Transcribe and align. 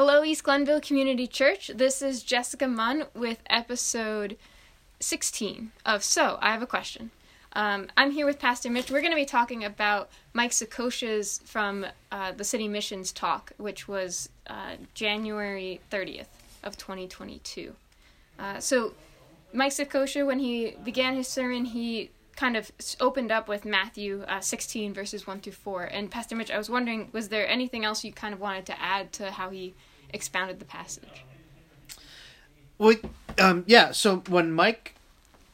Hello, 0.00 0.22
East 0.22 0.44
Glenville 0.44 0.80
Community 0.80 1.26
Church. 1.26 1.72
This 1.74 2.02
is 2.02 2.22
Jessica 2.22 2.68
Munn 2.68 3.06
with 3.14 3.38
episode 3.50 4.36
16 5.00 5.72
of 5.84 6.04
So 6.04 6.38
I 6.40 6.52
Have 6.52 6.62
a 6.62 6.68
Question. 6.68 7.10
Um, 7.54 7.88
I'm 7.96 8.12
here 8.12 8.24
with 8.24 8.38
Pastor 8.38 8.70
Mitch. 8.70 8.92
We're 8.92 9.00
going 9.00 9.10
to 9.10 9.16
be 9.16 9.24
talking 9.24 9.64
about 9.64 10.08
Mike 10.32 10.52
Saccocio's 10.52 11.40
from 11.44 11.84
uh, 12.12 12.30
the 12.30 12.44
City 12.44 12.68
Missions 12.68 13.10
talk, 13.10 13.50
which 13.56 13.88
was 13.88 14.28
uh, 14.46 14.76
January 14.94 15.80
30th 15.90 16.28
of 16.62 16.76
2022. 16.76 17.74
Uh, 18.38 18.60
so, 18.60 18.94
Mike 19.52 19.72
Sakosha, 19.72 20.24
when 20.24 20.38
he 20.38 20.76
began 20.84 21.16
his 21.16 21.26
sermon, 21.26 21.64
he 21.64 22.10
kind 22.38 22.56
of 22.56 22.70
opened 23.00 23.32
up 23.32 23.48
with 23.48 23.64
Matthew 23.64 24.22
uh, 24.28 24.38
16 24.38 24.94
verses 24.94 25.26
1 25.26 25.40
through 25.40 25.54
4. 25.54 25.82
And 25.86 26.08
Pastor 26.08 26.36
Mitch, 26.36 26.52
I 26.52 26.56
was 26.56 26.70
wondering, 26.70 27.08
was 27.10 27.30
there 27.30 27.48
anything 27.48 27.84
else 27.84 28.04
you 28.04 28.12
kind 28.12 28.32
of 28.32 28.38
wanted 28.38 28.64
to 28.66 28.80
add 28.80 29.12
to 29.14 29.32
how 29.32 29.50
he 29.50 29.74
expounded 30.12 30.58
the 30.58 30.64
passage? 30.64 31.24
Well, 32.78 32.94
um, 33.38 33.64
yeah. 33.66 33.92
So 33.92 34.22
when 34.28 34.52
Mike 34.52 34.94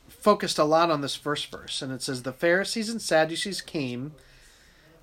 focused 0.09 0.59
a 0.59 0.65
lot 0.65 0.91
on 0.91 1.01
this 1.01 1.17
first 1.17 1.51
verse, 1.51 1.83
and 1.83 1.93
it 1.93 2.03
says, 2.03 2.23
The 2.23 2.33
Pharisees 2.33 2.89
and 2.89 3.01
Sadducees 3.01 3.61
came, 3.61 4.13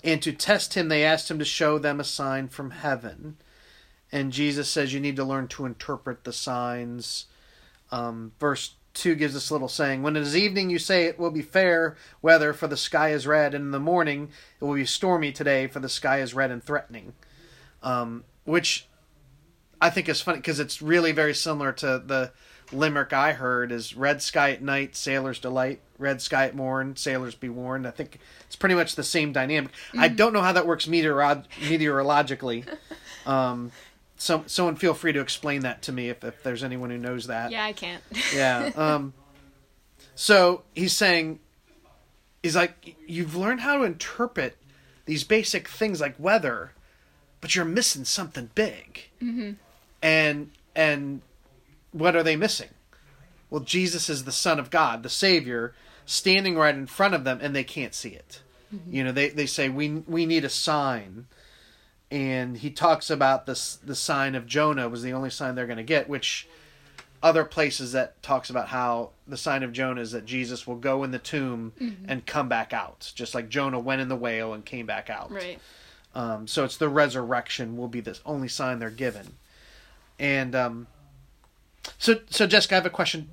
and 0.04 0.22
to 0.22 0.32
test 0.32 0.76
him, 0.76 0.90
they 0.90 1.04
asked 1.04 1.30
him 1.30 1.40
to 1.40 1.46
show 1.46 1.78
them 1.78 2.00
a 2.00 2.04
sign 2.04 2.48
from 2.48 2.72
heaven. 2.72 3.38
And 4.12 4.32
Jesus 4.32 4.70
says, 4.70 4.94
You 4.94 5.00
need 5.00 5.16
to 5.16 5.24
learn 5.24 5.48
to 5.50 5.66
interpret 5.66 6.24
the 6.24 6.34
signs. 6.34 7.26
Um, 7.92 8.32
verse 8.40 8.76
2 8.94 9.16
gives 9.16 9.34
this 9.34 9.52
little 9.52 9.68
saying 9.68 10.04
When 10.04 10.16
it 10.16 10.22
is 10.22 10.36
evening, 10.36 10.70
you 10.70 10.80
say 10.80 11.06
it 11.06 11.20
will 11.20 11.32
be 11.32 11.42
fair 11.42 11.96
weather, 12.22 12.54
for 12.54 12.68
the 12.68 12.78
sky 12.78 13.10
is 13.10 13.28
red, 13.28 13.54
and 13.54 13.66
in 13.66 13.72
the 13.72 13.80
morning 13.80 14.30
it 14.60 14.66
will 14.66 14.76
be 14.76 14.86
stormy 14.86 15.32
today, 15.32 15.68
for 15.68 15.80
the 15.80 15.90
sky 15.90 16.20
is 16.20 16.34
red 16.34 16.52
and 16.52 16.64
threatening. 16.64 17.14
Um, 17.84 18.26
which 18.44 18.88
I 19.82 19.90
think 19.90 20.08
is 20.08 20.22
funny 20.22 20.38
because 20.38 20.60
it's 20.60 20.82
really 20.82 21.12
very 21.12 21.34
similar 21.34 21.72
to 21.74 22.02
the 22.06 22.32
limerick 22.72 23.14
I 23.14 23.34
heard 23.34 23.72
is 23.72 23.96
red 23.96 24.22
sky 24.22 24.52
at 24.52 24.62
night, 24.62 24.96
sailors 24.96 25.40
delight, 25.40 25.82
red 25.98 26.22
sky 26.22 26.46
at 26.46 26.56
morn, 26.56 26.96
sailors 26.96 27.36
be 27.36 27.50
warned. 27.50 27.88
I 27.88 27.92
think 27.92 28.20
it's 28.46 28.56
pretty 28.56 28.76
much 28.76 28.96
the 28.96 29.04
same 29.04 29.34
dynamic. 29.34 29.72
Mm-hmm. 29.72 30.00
I 30.00 30.08
don't 30.08 30.34
know 30.34 30.42
how 30.42 30.54
that 30.54 30.68
works 30.68 30.86
meteorolog- 30.86 31.46
meteorologically. 31.60 32.66
Um, 33.26 33.72
so 34.18 34.44
someone 34.48 34.76
feel 34.76 34.94
free 34.94 35.14
to 35.14 35.20
explain 35.20 35.62
that 35.62 35.82
to 35.84 35.92
me 35.92 36.10
if, 36.10 36.24
if 36.24 36.44
there's 36.44 36.64
anyone 36.64 36.92
who 36.92 36.98
knows 36.98 37.28
that. 37.28 37.52
Yeah, 37.52 37.66
I 37.66 37.74
can't. 37.74 38.04
yeah. 38.36 38.72
Um, 38.76 39.14
so 40.16 40.64
he's 40.76 40.94
saying, 40.94 41.40
he's 42.44 42.56
like, 42.56 42.96
you've 43.08 43.36
learned 43.36 43.62
how 43.62 43.78
to 43.78 43.84
interpret 43.84 44.58
these 45.06 45.24
basic 45.24 45.68
things 45.68 46.00
like 46.00 46.16
weather, 46.20 46.74
but 47.42 47.56
you're 47.56 47.66
missing 47.66 48.06
something 48.06 48.52
big. 48.54 49.10
Mm-hmm. 49.22 49.52
And 50.02 50.52
and 50.76 51.22
what 51.92 52.16
are 52.16 52.24
they 52.24 52.36
missing? 52.36 52.70
Well, 53.50 53.62
Jesus 53.62 54.10
is 54.10 54.24
the 54.24 54.32
Son 54.32 54.60
of 54.60 54.70
God, 54.70 55.04
the 55.04 55.10
Savior, 55.10 55.74
standing 56.06 56.56
right 56.56 56.74
in 56.74 56.88
front 56.88 57.14
of 57.14 57.26
them, 57.26 57.40
and 57.42 57.56
they 57.56 57.66
can't 57.66 57.94
see 57.94 58.10
it. 58.10 58.42
Mm-hmm. 58.74 58.94
You 58.96 59.04
know, 59.04 59.12
they, 59.12 59.30
they 59.30 59.46
say 59.46 59.70
we 59.70 59.90
we 60.08 60.26
need 60.26 60.46
a 60.46 60.50
sign 60.50 61.28
and 62.12 62.58
he 62.58 62.70
talks 62.70 63.10
about 63.10 63.46
this 63.46 63.78
the 63.78 63.96
sign 63.96 64.36
of 64.36 64.46
Jonah 64.46 64.90
was 64.90 65.02
the 65.02 65.14
only 65.14 65.30
sign 65.30 65.56
they're 65.56 65.66
going 65.66 65.78
to 65.78 65.84
get, 65.84 66.10
which 66.10 66.48
other 67.24 67.46
places 67.46 67.94
that 67.94 68.22
talks 68.22 68.50
about 68.50 68.68
how 68.68 69.12
the 69.28 69.38
sign 69.38 69.64
of 69.64 69.72
Jonah 69.72 70.02
is 70.02 70.12
that 70.12 70.26
Jesus 70.26 70.68
will 70.68 70.76
go 70.76 71.04
in 71.04 71.12
the 71.12 71.20
tomb 71.20 71.72
mm-hmm. 71.80 72.06
and 72.10 72.26
come 72.26 72.50
back 72.50 72.74
out, 72.74 73.12
just 73.16 73.34
like 73.34 73.48
Jonah 73.48 73.80
went 73.80 74.02
in 74.02 74.10
the 74.10 74.16
whale 74.16 74.54
and 74.54 74.66
came 74.66 74.86
back 74.86 75.10
out. 75.10 75.32
Right. 75.32 75.60
Um, 76.14 76.48
so 76.48 76.66
it's 76.66 76.76
the 76.76 76.90
resurrection 76.90 77.78
will 77.78 77.88
be 77.88 78.02
the 78.02 78.20
only 78.26 78.50
sign 78.50 78.80
they're 78.80 78.90
given, 78.90 79.38
and 80.22 80.56
um, 80.56 80.88
so 81.98 82.20
so 82.30 82.46
Jessica, 82.48 82.76
I 82.76 82.78
have 82.78 82.86
a 82.86 82.92
question. 82.92 83.32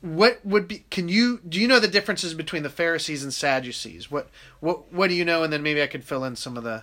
What 0.00 0.44
would 0.44 0.68
be? 0.68 0.84
Can 0.90 1.08
you 1.08 1.40
do 1.48 1.60
you 1.60 1.68
know 1.68 1.78
the 1.78 1.88
differences 1.88 2.34
between 2.34 2.64
the 2.64 2.68
Pharisees 2.68 3.22
and 3.22 3.32
Sadducees? 3.32 4.10
What 4.10 4.28
what 4.60 4.92
what 4.92 5.08
do 5.08 5.14
you 5.14 5.24
know? 5.24 5.44
And 5.44 5.52
then 5.52 5.62
maybe 5.62 5.82
I 5.82 5.86
could 5.86 6.04
fill 6.04 6.24
in 6.24 6.34
some 6.36 6.56
of 6.56 6.64
the 6.64 6.82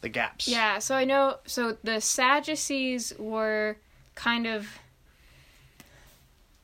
the 0.00 0.08
gaps. 0.08 0.48
Yeah, 0.48 0.80
so 0.80 0.96
I 0.96 1.04
know 1.04 1.36
so 1.46 1.78
the 1.84 2.00
Sadducees 2.00 3.12
were 3.16 3.76
kind 4.16 4.46
of 4.46 4.66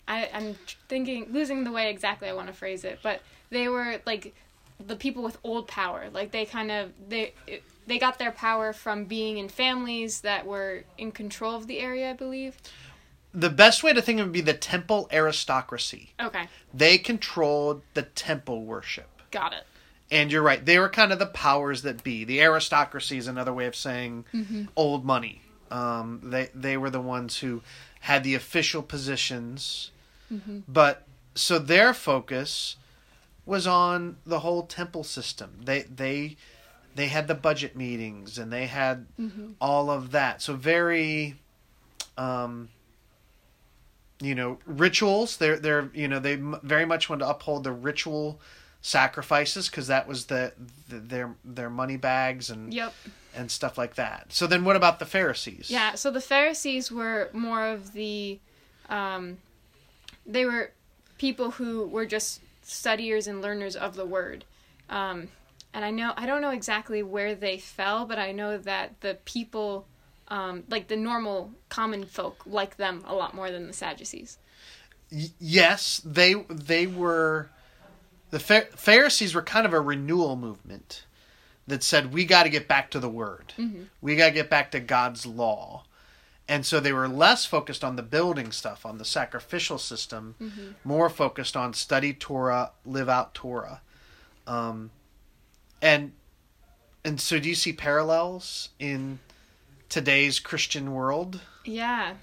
I, 0.09 0.29
I'm 0.35 0.56
thinking 0.89 1.29
losing 1.31 1.62
the 1.62 1.73
way 1.73 1.91
exactly 1.91 2.29
I 2.29 2.33
want 2.33 2.49
to 2.49 2.53
phrase 2.53 2.85
it, 2.85 2.99
but 3.03 3.23
they 3.51 3.69
were 3.69 4.01
like 4.05 4.35
the 4.84 4.97
people 4.97 5.22
with 5.22 5.38
old 5.42 5.69
power. 5.69 6.09
Like 6.12 6.32
they 6.32 6.44
kind 6.44 6.70
of 6.70 6.92
they 7.09 7.32
they 7.87 7.98
got 7.98 8.19
their 8.19 8.32
power 8.32 8.72
from 8.72 9.04
being 9.04 9.38
in 9.38 9.48
families 9.48 10.20
that 10.22 10.47
were 10.47 10.84
in 10.98 11.12
control 11.12 11.54
of 11.54 11.66
the 11.66 11.78
area, 11.78 12.10
I 12.10 12.12
believe. 12.14 12.56
The 13.32 13.50
best 13.50 13.82
way 13.82 13.92
to 13.92 14.00
think 14.00 14.19
of 14.19 14.25
it 14.25 14.28
would 14.28 14.32
be 14.32 14.41
the 14.41 14.54
temple 14.54 15.09
aristocracy. 15.12 16.12
Okay. 16.20 16.48
They 16.72 16.98
controlled 16.98 17.82
the 17.94 18.03
temple 18.03 18.64
worship. 18.64 19.09
Got 19.31 19.53
it. 19.53 19.64
And 20.10 20.32
you're 20.32 20.42
right. 20.42 20.64
They 20.64 20.78
were 20.78 20.88
kind 20.88 21.12
of 21.12 21.19
the 21.19 21.26
powers 21.26 21.82
that 21.82 22.03
be. 22.03 22.25
The 22.25 22.41
aristocracy 22.41 23.19
is 23.19 23.26
another 23.26 23.53
way 23.53 23.66
of 23.66 23.76
saying 23.76 24.25
mm-hmm. 24.32 24.64
old 24.75 25.04
money. 25.04 25.43
Um, 25.70 26.20
they 26.22 26.48
they 26.54 26.76
were 26.76 26.91
the 26.91 27.00
ones 27.00 27.38
who 27.38 27.62
had 28.00 28.22
the 28.22 28.37
official 28.37 28.82
positions, 28.82 29.91
mm-hmm. 30.32 30.60
but 30.69 31.03
so 31.34 31.58
their 31.58 31.93
focus 31.93 32.76
was 33.47 33.67
on 33.67 34.17
the 34.27 34.41
whole 34.41 34.65
temple 34.65 35.05
system. 35.05 35.61
They 35.65 35.83
they 35.83 36.37
they 36.97 37.07
had 37.07 37.29
the 37.29 37.34
budget 37.34 37.77
meetings 37.77 38.39
and 38.39 38.53
they 38.53 38.67
had 38.67 39.07
mm-hmm. 39.19 39.53
all 39.61 39.91
of 39.91 40.11
that. 40.11 40.43
So 40.43 40.55
very, 40.55 41.37
um, 42.19 42.71
you 44.21 44.35
know, 44.35 44.59
rituals. 44.67 45.37
They're 45.37 45.59
they're 45.59 45.91
you 45.95 46.09
know 46.09 46.19
they 46.19 46.37
very 46.37 46.85
much 46.85 47.09
want 47.09 47.21
to 47.21 47.29
uphold 47.29 47.65
the 47.65 47.73
ritual 47.73 48.41
sacrifices 48.87 49.69
because 49.69 49.89
that 49.89 50.06
was 50.06 50.27
the, 50.27 50.53
the, 50.89 50.97
their 50.99 51.35
their 51.45 51.71
money 51.71 51.97
bags 51.97 52.51
and 52.51 52.73
yep. 52.73 52.95
and 53.35 53.51
stuff 53.51 53.77
like 53.77 53.97
that. 53.97 54.33
So 54.33 54.47
then, 54.47 54.65
what 54.65 54.77
about 54.77 54.99
the 54.99 55.06
Pharisees? 55.06 55.71
Yeah, 55.71 55.95
so 55.95 56.11
the 56.11 56.21
Pharisees 56.21 56.91
were 56.91 57.29
more 57.33 57.67
of 57.67 57.93
the, 57.93 58.39
um, 58.89 59.39
they 60.25 60.45
were 60.45 60.73
people 61.19 61.53
who 61.53 61.87
were 61.87 62.06
just 62.06 62.41
studiers 62.66 63.27
and 63.27 63.41
learners 63.41 63.77
of 63.77 63.94
the 63.94 64.04
word. 64.04 64.44
Um, 64.91 65.28
and 65.72 65.84
I 65.84 65.91
know 65.91 66.12
I 66.16 66.27
don't 66.27 66.43
know 66.43 66.50
exactly 66.50 67.03
where 67.03 67.34
they 67.34 67.59
fell, 67.59 68.06
but 68.06 68.19
I 68.19 68.32
know 68.32 68.59
that 68.59 69.00
the 69.00 69.19
people, 69.25 69.87
um, 70.28 70.65
like 70.69 70.88
the 70.88 70.97
normal 70.97 71.53
common 71.69 72.05
folk, 72.05 72.43
like 72.47 72.76
them 72.76 73.05
a 73.06 73.15
lot 73.15 73.34
more 73.34 73.50
than 73.50 73.66
the 73.66 73.72
Sadducees. 73.72 74.38
Y- 75.12 75.31
yes, 75.38 76.00
they 76.05 76.34
they 76.49 76.87
were 76.87 77.50
the 78.31 78.38
Pharisees 78.38 79.34
were 79.34 79.43
kind 79.43 79.66
of 79.66 79.72
a 79.72 79.81
renewal 79.81 80.37
movement 80.37 81.05
that 81.66 81.82
said 81.82 82.12
we 82.12 82.25
got 82.25 82.44
to 82.44 82.49
get 82.49 82.69
back 82.69 82.91
to 82.93 83.00
the 83.00 83.09
word. 83.09 83.53
Mm-hmm. 83.59 83.84
We 84.00 84.16
got 84.16 84.26
to 84.26 84.32
get 84.32 84.50
back 84.50 84.72
to 84.72 84.81
God's 84.81 85.26
law. 85.26 85.84
And 86.49 86.65
so 86.65 86.79
they 86.79 86.93
were 86.93 87.09
less 87.09 87.45
focused 87.45 87.83
on 87.83 87.97
the 87.97 88.03
building 88.03 88.53
stuff, 88.53 88.87
on 88.87 88.99
the 88.99 89.05
sacrificial 89.05 89.79
system, 89.79 90.37
mm-hmm. 90.41 90.73
more 90.84 91.11
focused 91.11 91.57
on 91.57 91.75
study 91.75 92.12
Torah, 92.12 92.71
live 92.84 93.09
out 93.09 93.34
Torah. 93.34 93.81
Um, 94.47 94.91
and 95.83 96.12
and 97.05 97.21
so 97.21 97.39
do 97.39 97.49
you 97.49 97.55
see 97.55 97.73
parallels 97.73 98.71
in 98.79 99.19
today's 99.89 100.39
Christian 100.39 100.93
world? 100.93 101.41
Yeah. 101.65 102.15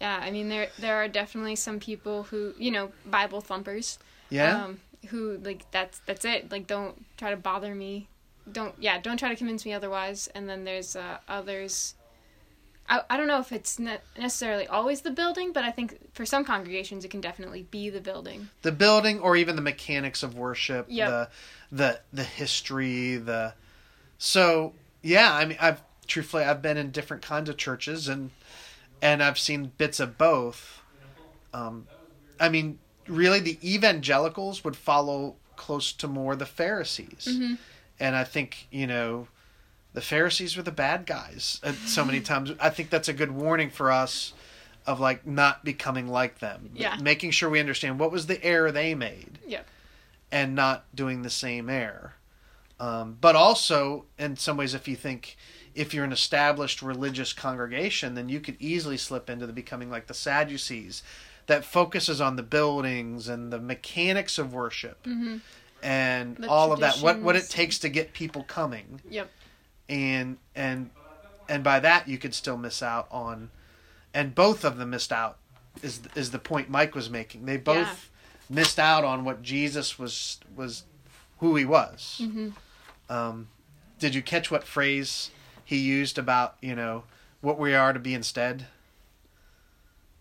Yeah, 0.00 0.20
I 0.22 0.30
mean 0.30 0.48
there 0.48 0.68
there 0.78 0.96
are 0.96 1.08
definitely 1.08 1.56
some 1.56 1.80
people 1.80 2.24
who, 2.24 2.54
you 2.56 2.70
know, 2.70 2.92
Bible 3.04 3.40
thumpers. 3.40 3.98
Yeah. 4.30 4.64
Um, 4.64 4.80
who 5.06 5.38
like 5.44 5.70
that's 5.70 6.00
that's 6.06 6.24
it 6.24 6.50
like 6.50 6.66
don't 6.66 7.04
try 7.16 7.30
to 7.30 7.36
bother 7.36 7.74
me 7.74 8.08
don't 8.50 8.74
yeah 8.78 8.98
don't 8.98 9.16
try 9.16 9.28
to 9.28 9.36
convince 9.36 9.64
me 9.64 9.72
otherwise 9.72 10.28
and 10.34 10.48
then 10.48 10.64
there's 10.64 10.96
uh, 10.96 11.18
others 11.28 11.94
I, 12.88 13.02
I 13.08 13.16
don't 13.16 13.26
know 13.26 13.40
if 13.40 13.52
it's 13.52 13.78
ne- 13.78 13.98
necessarily 14.18 14.66
always 14.66 15.02
the 15.02 15.10
building 15.10 15.52
but 15.52 15.64
i 15.64 15.70
think 15.70 15.98
for 16.14 16.26
some 16.26 16.44
congregations 16.44 17.04
it 17.04 17.10
can 17.10 17.20
definitely 17.20 17.62
be 17.70 17.90
the 17.90 18.00
building 18.00 18.48
the 18.62 18.72
building 18.72 19.20
or 19.20 19.36
even 19.36 19.56
the 19.56 19.62
mechanics 19.62 20.22
of 20.22 20.36
worship 20.36 20.86
yep. 20.88 21.08
the 21.08 21.28
the 21.72 22.00
the 22.12 22.24
history 22.24 23.16
the 23.16 23.54
so 24.18 24.72
yeah 25.02 25.34
i 25.34 25.44
mean 25.44 25.58
i've 25.60 25.82
truthfully 26.06 26.44
i've 26.44 26.62
been 26.62 26.76
in 26.76 26.90
different 26.90 27.22
kinds 27.22 27.48
of 27.48 27.56
churches 27.56 28.08
and 28.08 28.30
and 29.00 29.22
i've 29.22 29.38
seen 29.38 29.72
bits 29.78 30.00
of 30.00 30.18
both 30.18 30.82
um 31.52 31.86
i 32.38 32.48
mean 32.48 32.78
really 33.08 33.40
the 33.40 33.58
evangelicals 33.62 34.64
would 34.64 34.76
follow 34.76 35.36
close 35.56 35.92
to 35.92 36.08
more 36.08 36.36
the 36.36 36.46
Pharisees. 36.46 37.26
Mm-hmm. 37.28 37.54
And 38.00 38.16
I 38.16 38.24
think, 38.24 38.66
you 38.70 38.86
know, 38.86 39.28
the 39.94 40.00
Pharisees 40.02 40.56
were 40.56 40.62
the 40.62 40.70
bad 40.72 41.06
guys 41.06 41.60
so 41.86 42.04
many 42.04 42.20
times. 42.30 42.52
I 42.60 42.68
think 42.70 42.90
that's 42.90 43.08
a 43.08 43.12
good 43.12 43.30
warning 43.32 43.70
for 43.70 43.90
us 43.90 44.34
of 44.86 45.00
like 45.00 45.26
not 45.26 45.64
becoming 45.64 46.08
like 46.08 46.40
them. 46.40 46.70
Yeah. 46.74 46.96
Making 47.00 47.30
sure 47.30 47.48
we 47.48 47.58
understand 47.60 47.98
what 47.98 48.12
was 48.12 48.26
the 48.26 48.42
error 48.44 48.70
they 48.70 48.94
made. 48.94 49.38
Yeah. 49.46 49.62
And 50.30 50.54
not 50.54 50.84
doing 50.94 51.22
the 51.22 51.30
same 51.30 51.70
error. 51.70 52.14
Um, 52.80 53.16
but 53.20 53.36
also, 53.36 54.04
in 54.18 54.36
some 54.36 54.56
ways, 54.56 54.74
if 54.74 54.86
you 54.88 54.96
think 54.96 55.36
if 55.74 55.94
you're 55.94 56.04
an 56.04 56.12
established 56.12 56.82
religious 56.82 57.32
congregation, 57.32 58.14
then 58.14 58.28
you 58.28 58.40
could 58.40 58.56
easily 58.60 58.96
slip 58.96 59.30
into 59.30 59.46
the 59.46 59.52
becoming 59.52 59.90
like 59.90 60.06
the 60.08 60.14
Sadducees, 60.14 61.02
that 61.46 61.64
focuses 61.64 62.20
on 62.20 62.36
the 62.36 62.42
buildings 62.42 63.28
and 63.28 63.52
the 63.52 63.58
mechanics 63.60 64.38
of 64.38 64.52
worship 64.52 65.02
Mm-hmm. 65.04 65.36
and 65.82 66.36
The 66.36 66.48
all 66.48 66.72
of 66.72 66.80
that. 66.80 66.96
What 66.98 67.20
what 67.20 67.36
it 67.36 67.48
takes 67.48 67.78
to 67.80 67.88
get 67.88 68.12
people 68.12 68.42
coming, 68.44 69.00
Yep. 69.08 69.30
And 69.88 70.38
and 70.54 70.90
and 71.48 71.62
by 71.62 71.80
that 71.80 72.08
you 72.08 72.18
could 72.18 72.34
still 72.34 72.56
miss 72.56 72.82
out 72.82 73.06
on, 73.10 73.50
and 74.12 74.34
both 74.34 74.64
of 74.64 74.78
them 74.78 74.90
missed 74.90 75.12
out. 75.12 75.38
Is 75.82 76.00
is 76.14 76.30
the 76.30 76.38
point 76.38 76.68
Mike 76.68 76.94
was 76.94 77.10
making? 77.10 77.46
They 77.46 77.56
both 77.56 78.10
missed 78.48 78.78
out 78.78 79.04
on 79.04 79.24
what 79.24 79.42
Jesus 79.42 79.98
was 79.98 80.38
was 80.54 80.84
who 81.38 81.56
he 81.56 81.64
was. 81.64 82.20
Mm-hmm. 82.22 82.50
Um, 83.08 83.48
did 83.98 84.14
you 84.14 84.22
catch 84.22 84.50
what 84.50 84.64
phrase 84.64 85.30
he 85.64 85.76
used 85.78 86.18
about 86.18 86.56
you 86.60 86.74
know 86.74 87.04
what 87.40 87.58
we 87.58 87.74
are 87.74 87.92
to 87.92 87.98
be 87.98 88.14
instead? 88.14 88.66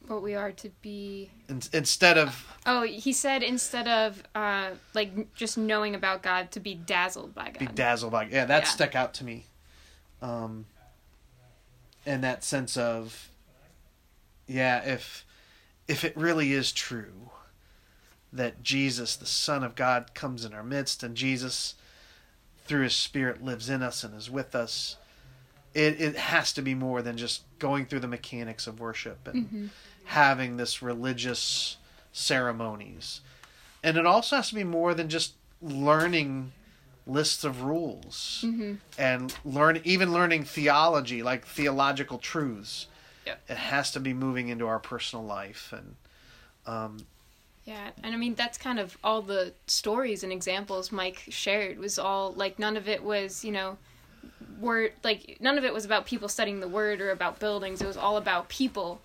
What 0.07 0.21
we 0.21 0.35
are 0.35 0.51
to 0.51 0.69
be. 0.81 1.29
In, 1.47 1.61
instead 1.71 2.17
of 2.17 2.57
Oh, 2.65 2.81
he 2.81 3.13
said 3.13 3.41
instead 3.41 3.87
of 3.87 4.21
uh, 4.35 4.71
like 4.93 5.33
just 5.33 5.57
knowing 5.57 5.95
about 5.95 6.21
God, 6.23 6.51
to 6.51 6.59
be 6.59 6.75
dazzled 6.75 7.33
by 7.33 7.45
God. 7.45 7.59
be 7.59 7.67
dazzled 7.67 8.11
by 8.11 8.23
yeah, 8.25 8.45
that 8.45 8.63
Yeah. 8.63 8.69
stuck 8.69 8.95
out 8.95 9.13
to 9.15 9.23
me. 9.23 9.45
Um, 10.23 10.65
and 12.05 12.23
that 12.23 12.43
sense 12.43 12.77
of 12.77 13.29
yeah, 14.47 14.83
if 14.83 15.25
if 15.87 16.03
it 16.03 16.15
really 16.15 16.53
is 16.53 16.71
true 16.71 17.29
that 18.31 18.63
Jesus, 18.63 19.15
the 19.15 19.25
Son 19.25 19.63
of 19.63 19.75
God, 19.75 20.13
comes 20.15 20.43
in 20.45 20.53
our 20.53 20.63
midst, 20.63 21.03
and 21.03 21.15
Jesus, 21.15 21.75
through 22.65 22.83
His 22.83 22.95
Spirit, 22.95 23.43
lives 23.43 23.69
in 23.69 23.83
us 23.83 24.03
and 24.03 24.15
is 24.15 24.29
with 24.29 24.55
us. 24.55 24.95
It, 25.75 25.99
it 26.01 26.15
has 26.15 26.51
to 26.53 26.61
be 26.61 26.73
more 26.73 27.01
than 27.01 27.17
just 27.17 27.43
going 27.59 27.85
through 27.85 27.99
the 27.99 28.07
mechanics 28.07 28.65
of 28.65 28.79
worship 28.79 29.27
and 29.27 29.49
Mhm. 29.51 29.69
having 30.05 30.57
this 30.57 30.81
religious 30.81 31.77
ceremonies. 32.11 33.21
And 33.83 33.97
it 33.97 34.05
also 34.05 34.37
has 34.37 34.49
to 34.49 34.55
be 34.55 34.63
more 34.63 34.93
than 34.93 35.09
just 35.09 35.33
learning 35.61 36.53
lists 37.05 37.43
of 37.43 37.63
rules 37.63 38.43
Mm-hmm. 38.45 38.73
and 38.97 39.33
learn 39.43 39.81
even 39.83 40.13
learning 40.13 40.43
theology, 40.45 41.21
like 41.23 41.45
theological 41.45 42.17
truths. 42.17 42.87
Yep. 43.25 43.41
It 43.49 43.57
has 43.57 43.91
to 43.91 43.99
be 43.99 44.13
moving 44.13 44.49
into 44.49 44.67
our 44.67 44.79
personal 44.79 45.23
life 45.25 45.73
and 45.73 45.95
um, 46.65 47.05
Yeah, 47.65 47.89
and 48.03 48.13
I 48.13 48.17
mean 48.17 48.35
that's 48.35 48.57
kind 48.57 48.79
of 48.79 48.97
all 49.03 49.21
the 49.21 49.53
stories 49.67 50.23
and 50.23 50.31
examples 50.31 50.91
Mike 50.91 51.23
shared 51.29 51.77
was 51.79 51.97
all 51.99 52.33
like 52.33 52.59
none 52.59 52.75
of 52.77 52.87
it 52.87 53.03
was 53.03 53.43
you 53.45 53.51
know 53.51 53.77
word 54.59 54.93
like 55.03 55.37
none 55.39 55.57
of 55.57 55.63
it 55.65 55.73
was 55.73 55.83
about 55.85 56.05
people 56.05 56.27
studying 56.29 56.59
the 56.59 56.67
word 56.67 57.01
or 57.01 57.11
about 57.11 57.39
buildings. 57.39 57.81
It 57.81 57.87
was 57.87 57.97
all 57.97 58.17
about 58.17 58.49
people 58.49 59.01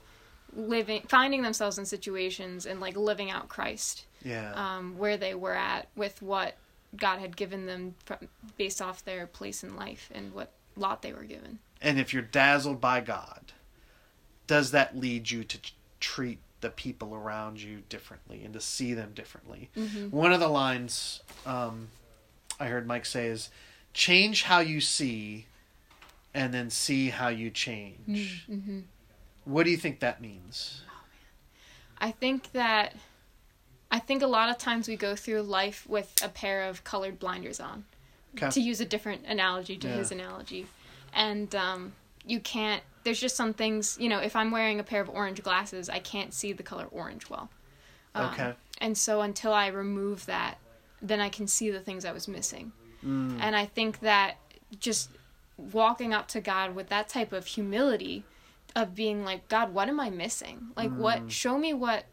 living 0.57 1.03
finding 1.09 1.43
themselves 1.43 1.79
in 1.79 1.85
situations 1.87 2.65
and 2.67 2.81
like 2.81 2.97
living 2.97 3.31
out 3.31 3.49
Christ 3.49 4.05
yeah. 4.25 4.53
um, 4.55 4.97
where 4.99 5.17
they 5.17 5.35
were 5.35 5.55
at 5.55 5.89
with 5.95 6.23
what 6.23 6.57
God 6.97 7.19
had 7.19 7.37
given 7.37 7.67
them 7.67 7.95
from, 8.05 8.19
based 8.57 8.81
off 8.81 9.05
their 9.05 9.27
place 9.27 9.63
in 9.63 9.77
life 9.77 10.11
and 10.15 10.33
what 10.33 10.53
lot 10.77 11.03
they 11.03 11.13
were 11.13 11.25
given. 11.25 11.59
and 11.81 11.99
if 11.99 12.13
you're 12.13 12.23
dazzled 12.23 12.81
by 12.81 13.01
God, 13.01 13.53
does 14.47 14.71
that 14.71 14.97
lead 14.97 15.31
you 15.31 15.45
to 15.45 15.59
treat 16.01 16.39
the 16.61 16.71
people 16.71 17.15
around 17.15 17.61
you 17.61 17.83
differently 17.89 18.43
and 18.45 18.55
to 18.55 18.61
see 18.61 18.95
them 18.95 19.13
differently? 19.15 19.71
Mm-hmm. 19.77 20.17
One 20.17 20.33
of 20.33 20.41
the 20.41 20.49
lines 20.49 21.21
um, 21.47 21.89
I 22.59 22.67
heard 22.67 22.87
Mike 22.87 23.07
say 23.07 23.27
is 23.27 23.51
change 23.93 24.45
how 24.45 24.61
you 24.61 24.81
see 24.81 25.47
and 26.35 26.53
then 26.53 26.71
see 26.71 27.11
how 27.11 27.29
you 27.29 27.51
change. 27.51 28.47
Mm-hmm. 28.49 28.81
What 29.45 29.65
do 29.65 29.71
you 29.71 29.77
think 29.77 30.01
that 30.01 30.21
means? 30.21 30.83
I 31.99 32.11
think 32.11 32.53
that 32.53 32.95
I 33.91 33.99
think 33.99 34.23
a 34.23 34.27
lot 34.27 34.51
of 34.51 34.59
times 34.59 34.87
we 34.89 34.97
go 34.97 35.17
through 35.17 35.43
life 35.43 35.87
with 35.89 36.15
a 36.23 36.29
pair 36.29 36.65
of 36.65 36.85
colored 36.85 37.19
blinders 37.19 37.59
on. 37.61 37.85
Okay. 38.37 38.51
To 38.51 38.61
use 38.61 38.81
a 38.81 38.85
different 38.85 39.25
analogy 39.27 39.77
to 39.79 39.89
Yeah. 39.89 39.95
his 39.97 40.13
analogy. 40.13 40.67
And 41.15 41.55
um, 41.55 41.93
you 42.27 42.41
can't 42.41 42.83
there's 43.05 43.19
just 43.21 43.37
some 43.37 43.55
things, 43.55 43.97
you 43.99 44.09
know, 44.11 44.19
if 44.19 44.37
I'm 44.37 44.51
wearing 44.51 44.81
a 44.81 44.83
pair 44.85 45.01
of 45.01 45.09
orange 45.09 45.43
glasses, 45.43 45.89
I 45.89 45.99
can't 45.99 46.35
see 46.35 46.53
the 46.53 46.63
color 46.63 46.87
orange 46.91 47.31
well. 47.31 47.49
Um, 48.15 48.27
Okay. 48.27 48.53
And 48.83 48.99
so 48.99 49.23
until 49.23 49.55
I 49.55 49.69
remove 49.69 50.27
that, 50.27 50.59
then 51.01 51.19
I 51.21 51.31
can 51.31 51.47
see 51.47 51.71
the 51.71 51.81
things 51.81 52.05
I 52.05 52.13
was 52.13 52.29
missing. 52.29 52.73
Mm. 53.05 53.39
And 53.41 53.57
I 53.57 53.65
think 53.65 54.01
that 54.01 54.37
just 54.79 55.09
walking 55.57 56.13
up 56.13 56.29
to 56.29 56.41
God 56.43 56.75
with 56.75 56.89
that 56.91 57.09
type 57.09 57.33
of 57.33 57.47
humility 57.47 58.25
of 58.77 58.95
being 58.95 59.25
like, 59.25 59.49
God, 59.49 59.73
what 59.73 59.89
am 59.89 59.99
I 59.99 60.11
missing? 60.11 60.69
Like 60.77 60.91
Mm. 60.91 60.97
what 60.97 61.33
show 61.33 61.57
me 61.57 61.73
what 61.73 62.05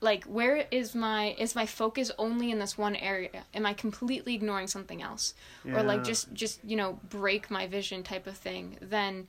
like 0.00 0.24
where 0.24 0.66
is 0.70 0.94
my 0.94 1.34
is 1.38 1.54
my 1.54 1.66
focus 1.66 2.10
only 2.18 2.50
in 2.50 2.58
this 2.58 2.76
one 2.76 2.96
area? 2.96 3.44
Am 3.54 3.66
I 3.66 3.72
completely 3.72 4.34
ignoring 4.34 4.66
something 4.66 5.02
else? 5.02 5.34
Or 5.66 5.82
like 5.82 6.04
just 6.04 6.32
just, 6.32 6.60
you 6.64 6.76
know, 6.76 6.98
break 7.08 7.50
my 7.50 7.66
vision 7.66 8.02
type 8.02 8.26
of 8.26 8.36
thing. 8.36 8.76
Then 8.80 9.28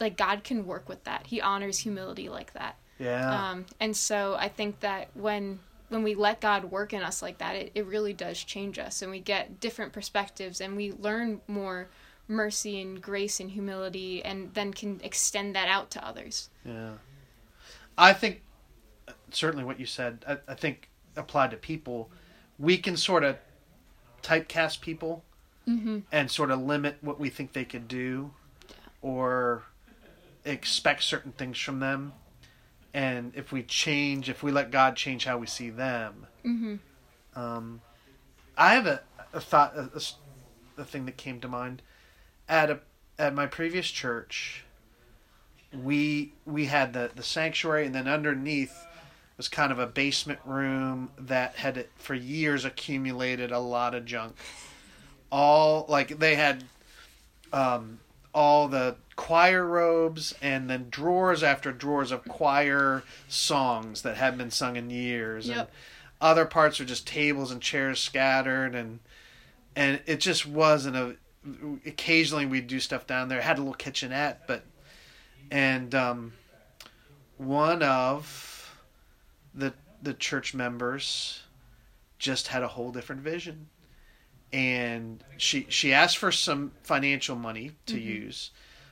like 0.00 0.16
God 0.16 0.44
can 0.44 0.66
work 0.66 0.88
with 0.88 1.04
that. 1.04 1.26
He 1.26 1.40
honors 1.40 1.78
humility 1.78 2.28
like 2.28 2.52
that. 2.54 2.76
Yeah. 2.98 3.50
Um, 3.50 3.66
and 3.80 3.96
so 3.96 4.36
I 4.38 4.48
think 4.48 4.80
that 4.80 5.08
when 5.14 5.60
when 5.88 6.02
we 6.02 6.14
let 6.14 6.40
God 6.40 6.64
work 6.64 6.92
in 6.92 7.02
us 7.02 7.22
like 7.22 7.38
that, 7.38 7.56
it, 7.56 7.72
it 7.74 7.86
really 7.86 8.12
does 8.12 8.42
change 8.42 8.78
us 8.78 9.02
and 9.02 9.10
we 9.10 9.20
get 9.20 9.60
different 9.60 9.92
perspectives 9.92 10.60
and 10.60 10.76
we 10.76 10.92
learn 10.92 11.40
more 11.46 11.88
mercy 12.26 12.80
and 12.80 13.02
grace 13.02 13.38
and 13.38 13.50
humility 13.50 14.24
and 14.24 14.52
then 14.54 14.72
can 14.72 15.00
extend 15.02 15.54
that 15.54 15.68
out 15.68 15.90
to 15.90 16.06
others. 16.06 16.48
Yeah. 16.64 16.92
I 17.96 18.12
think 18.12 18.42
certainly 19.36 19.64
what 19.64 19.78
you 19.80 19.86
said, 19.86 20.24
I, 20.28 20.38
I 20.48 20.54
think 20.54 20.88
applied 21.16 21.50
to 21.52 21.56
people, 21.56 22.10
we 22.58 22.76
can 22.78 22.96
sort 22.96 23.24
of 23.24 23.36
typecast 24.22 24.80
people 24.80 25.22
Mm-hmm. 25.66 26.00
and 26.12 26.30
sort 26.30 26.50
of 26.50 26.60
limit 26.60 26.98
what 27.00 27.18
we 27.18 27.30
think 27.30 27.54
they 27.54 27.64
could 27.64 27.88
do 27.88 28.32
or 29.00 29.62
expect 30.44 31.02
certain 31.04 31.32
things 31.32 31.58
from 31.58 31.80
them. 31.80 32.12
And 32.92 33.32
if 33.34 33.50
we 33.50 33.62
change, 33.62 34.28
if 34.28 34.42
we 34.42 34.52
let 34.52 34.70
God 34.70 34.94
change 34.94 35.24
how 35.24 35.38
we 35.38 35.46
see 35.46 35.70
them, 35.70 36.26
Mm-hmm. 36.44 36.74
um, 37.34 37.80
I 38.58 38.74
have 38.74 38.86
a, 38.86 39.00
a 39.32 39.40
thought, 39.40 39.74
a 40.76 40.84
thing 40.84 41.06
that 41.06 41.16
came 41.16 41.40
to 41.40 41.48
mind 41.48 41.80
at 42.46 42.68
a 42.70 42.80
at 43.18 43.34
my 43.34 43.46
previous 43.46 43.88
church. 43.90 44.64
We 45.72 46.34
we 46.44 46.66
had 46.66 46.92
the 46.92 47.10
the 47.14 47.22
sanctuary, 47.22 47.86
and 47.86 47.94
then 47.94 48.06
underneath 48.06 48.84
was 49.36 49.48
kind 49.48 49.72
of 49.72 49.78
a 49.78 49.86
basement 49.86 50.38
room 50.44 51.10
that 51.18 51.56
had 51.56 51.86
for 51.96 52.14
years 52.14 52.64
accumulated 52.64 53.50
a 53.50 53.58
lot 53.58 53.94
of 53.94 54.04
junk. 54.04 54.36
All 55.30 55.86
like 55.88 56.18
they 56.18 56.36
had 56.36 56.64
um, 57.52 57.98
all 58.32 58.68
the 58.68 58.96
choir 59.16 59.64
robes 59.64 60.34
and 60.42 60.68
then 60.68 60.88
drawers 60.90 61.42
after 61.42 61.72
drawers 61.72 62.10
of 62.12 62.24
choir 62.28 63.02
songs 63.28 64.02
that 64.02 64.16
hadn't 64.16 64.38
been 64.38 64.50
sung 64.50 64.76
in 64.76 64.90
years. 64.90 65.48
And 65.48 65.68
other 66.20 66.44
parts 66.44 66.80
are 66.80 66.84
just 66.84 67.06
tables 67.06 67.50
and 67.50 67.60
chairs 67.60 68.00
scattered 68.00 68.74
and 68.74 69.00
and 69.76 70.00
it 70.06 70.20
just 70.20 70.46
wasn't 70.46 70.96
a 70.96 71.16
occasionally 71.84 72.46
we'd 72.46 72.66
do 72.68 72.80
stuff 72.80 73.06
down 73.06 73.28
there. 73.28 73.38
It 73.38 73.44
had 73.44 73.58
a 73.58 73.60
little 73.60 73.74
kitchenette, 73.74 74.46
but 74.46 74.62
and 75.50 75.94
um, 75.94 76.32
one 77.36 77.82
of 77.82 78.53
the 79.54 79.72
the 80.02 80.14
church 80.14 80.52
members 80.54 81.42
just 82.18 82.48
had 82.48 82.62
a 82.62 82.68
whole 82.68 82.90
different 82.92 83.22
vision 83.22 83.68
and 84.52 85.22
she 85.36 85.66
she 85.68 85.92
asked 85.92 86.18
for 86.18 86.30
some 86.30 86.72
financial 86.82 87.36
money 87.36 87.72
to 87.86 87.98
use 87.98 88.50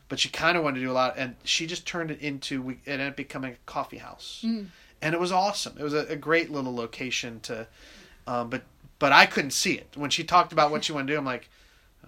but 0.09 0.19
she 0.19 0.29
kind 0.29 0.57
of 0.57 0.65
wanted 0.65 0.81
to 0.81 0.85
do 0.87 0.91
a 0.91 0.93
lot 0.93 1.15
and 1.17 1.37
she 1.45 1.67
just 1.67 1.87
turned 1.87 2.11
it 2.11 2.21
into 2.21 2.61
we 2.63 2.75
it 2.85 2.91
ended 2.93 3.09
up 3.09 3.17
becoming 3.17 3.53
a 3.53 3.57
coffee 3.67 3.99
house 3.99 4.43
Mm. 4.45 4.67
and 5.01 5.15
it 5.15 5.21
was 5.21 5.31
awesome 5.33 5.75
it 5.79 5.83
was 5.83 5.95
a, 5.95 6.07
a 6.09 6.17
great 6.17 6.51
little 6.51 6.75
location 6.75 7.41
to 7.41 7.67
um, 8.27 8.51
but 8.51 8.63
but 8.99 9.13
i 9.13 9.27
couldn't 9.27 9.53
see 9.53 9.75
it 9.75 9.89
when 9.95 10.11
she 10.11 10.25
talked 10.25 10.53
about 10.53 10.71
what 10.71 10.85
she 10.85 10.93
wanted 10.93 11.07
to 11.09 11.13
do 11.15 11.19
i'm 11.19 11.25
like 11.25 11.49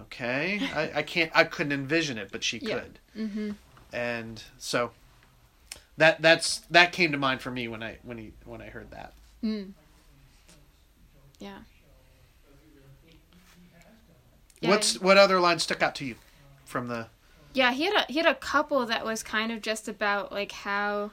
okay 0.00 0.60
i, 0.74 0.98
I 0.98 1.02
can't 1.02 1.30
i 1.34 1.44
couldn't 1.44 1.72
envision 1.72 2.18
it 2.18 2.30
but 2.32 2.42
she 2.42 2.58
Yeah. 2.62 2.80
could 2.80 2.98
Mm-hmm. 3.16 3.50
and 3.92 4.42
so 4.58 4.90
that 5.96 6.20
that's 6.22 6.58
that 6.70 6.92
came 6.92 7.12
to 7.12 7.18
mind 7.18 7.40
for 7.40 7.50
me 7.50 7.68
when 7.68 7.82
i 7.82 7.98
when 8.02 8.18
he 8.18 8.32
when 8.44 8.60
i 8.60 8.66
heard 8.66 8.90
that 8.90 9.12
Mm. 9.42 9.72
Yeah. 11.38 11.58
Yeah, 14.60 14.70
what's 14.70 14.98
what 14.98 15.18
other 15.18 15.38
line 15.40 15.58
stuck 15.58 15.82
out 15.82 15.94
to 15.96 16.04
you 16.06 16.14
from 16.64 16.88
the 16.88 17.08
Yeah, 17.52 17.72
he 17.72 17.84
had 17.84 17.94
a 17.94 18.12
he 18.12 18.18
had 18.18 18.26
a 18.26 18.34
couple 18.34 18.86
that 18.86 19.04
was 19.04 19.22
kind 19.22 19.52
of 19.52 19.60
just 19.60 19.86
about 19.88 20.32
like 20.32 20.52
how 20.52 21.10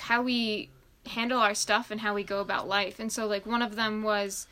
how 0.00 0.20
we 0.20 0.68
handle 1.06 1.40
our 1.40 1.54
stuff 1.54 1.90
and 1.90 2.00
how 2.02 2.14
we 2.14 2.22
go 2.22 2.40
about 2.40 2.68
life. 2.68 3.00
And 3.00 3.10
so 3.10 3.26
like 3.26 3.46
one 3.46 3.62
of 3.62 3.76
them 3.76 4.02
was 4.02 4.46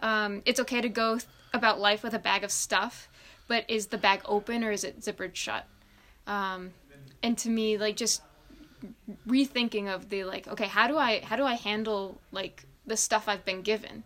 um, 0.00 0.42
it's 0.44 0.60
okay 0.60 0.82
to 0.82 0.88
go 0.90 1.16
th- 1.16 1.26
about 1.54 1.80
life 1.80 2.02
with 2.02 2.12
a 2.12 2.18
bag 2.18 2.44
of 2.44 2.50
stuff, 2.52 3.08
but 3.48 3.64
is 3.68 3.86
the 3.86 3.96
bag 3.98 4.20
open 4.26 4.62
or 4.62 4.70
is 4.70 4.84
it 4.84 5.00
zippered 5.00 5.34
shut? 5.34 5.64
um, 6.26 6.72
and 7.22 7.36
to 7.38 7.48
me 7.50 7.76
like 7.78 7.96
just 7.96 8.22
rethinking 9.26 9.92
of 9.92 10.08
the 10.10 10.24
like 10.24 10.46
okay 10.48 10.66
how 10.66 10.86
do 10.86 10.96
i 10.98 11.20
how 11.24 11.36
do 11.36 11.44
i 11.44 11.54
handle 11.54 12.20
like 12.32 12.64
the 12.86 12.96
stuff 12.96 13.28
i've 13.28 13.44
been 13.44 13.62
given 13.62 14.04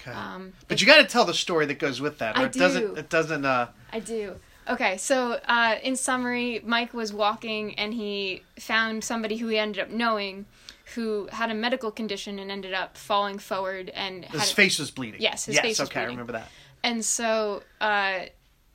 Okay. 0.00 0.16
um, 0.16 0.52
but 0.68 0.80
you 0.80 0.86
got 0.86 0.98
to 0.98 1.04
tell 1.04 1.24
the 1.24 1.34
story 1.34 1.66
that 1.66 1.80
goes 1.80 2.00
with 2.00 2.18
that, 2.18 2.36
or 2.36 2.42
I 2.42 2.44
it 2.44 2.52
doesn't. 2.52 2.82
do. 2.82 2.94
It 2.94 3.08
doesn't. 3.08 3.44
Uh, 3.44 3.68
I 3.92 3.98
do. 3.98 4.36
Okay, 4.68 4.98
so 4.98 5.40
uh, 5.48 5.76
in 5.82 5.96
summary, 5.96 6.60
Mike 6.64 6.94
was 6.94 7.12
walking 7.12 7.76
and 7.76 7.92
he 7.92 8.42
found 8.60 9.02
somebody 9.02 9.36
who 9.38 9.48
he 9.48 9.58
ended 9.58 9.82
up 9.82 9.90
knowing 9.90 10.46
who 10.94 11.28
had 11.32 11.50
a 11.50 11.54
medical 11.54 11.90
condition 11.90 12.38
and 12.38 12.52
ended 12.52 12.72
up 12.72 12.96
falling 12.96 13.38
forward 13.38 13.90
and 13.90 14.26
his 14.26 14.52
face 14.52 14.78
was 14.78 14.92
bleeding. 14.92 15.20
Yes, 15.20 15.46
his 15.46 15.56
yes, 15.56 15.62
face 15.64 15.78
was 15.80 15.88
okay, 15.88 16.02
I 16.02 16.04
remember 16.04 16.32
that. 16.34 16.48
and 16.84 17.04
so 17.04 17.62
uh, 17.80 18.26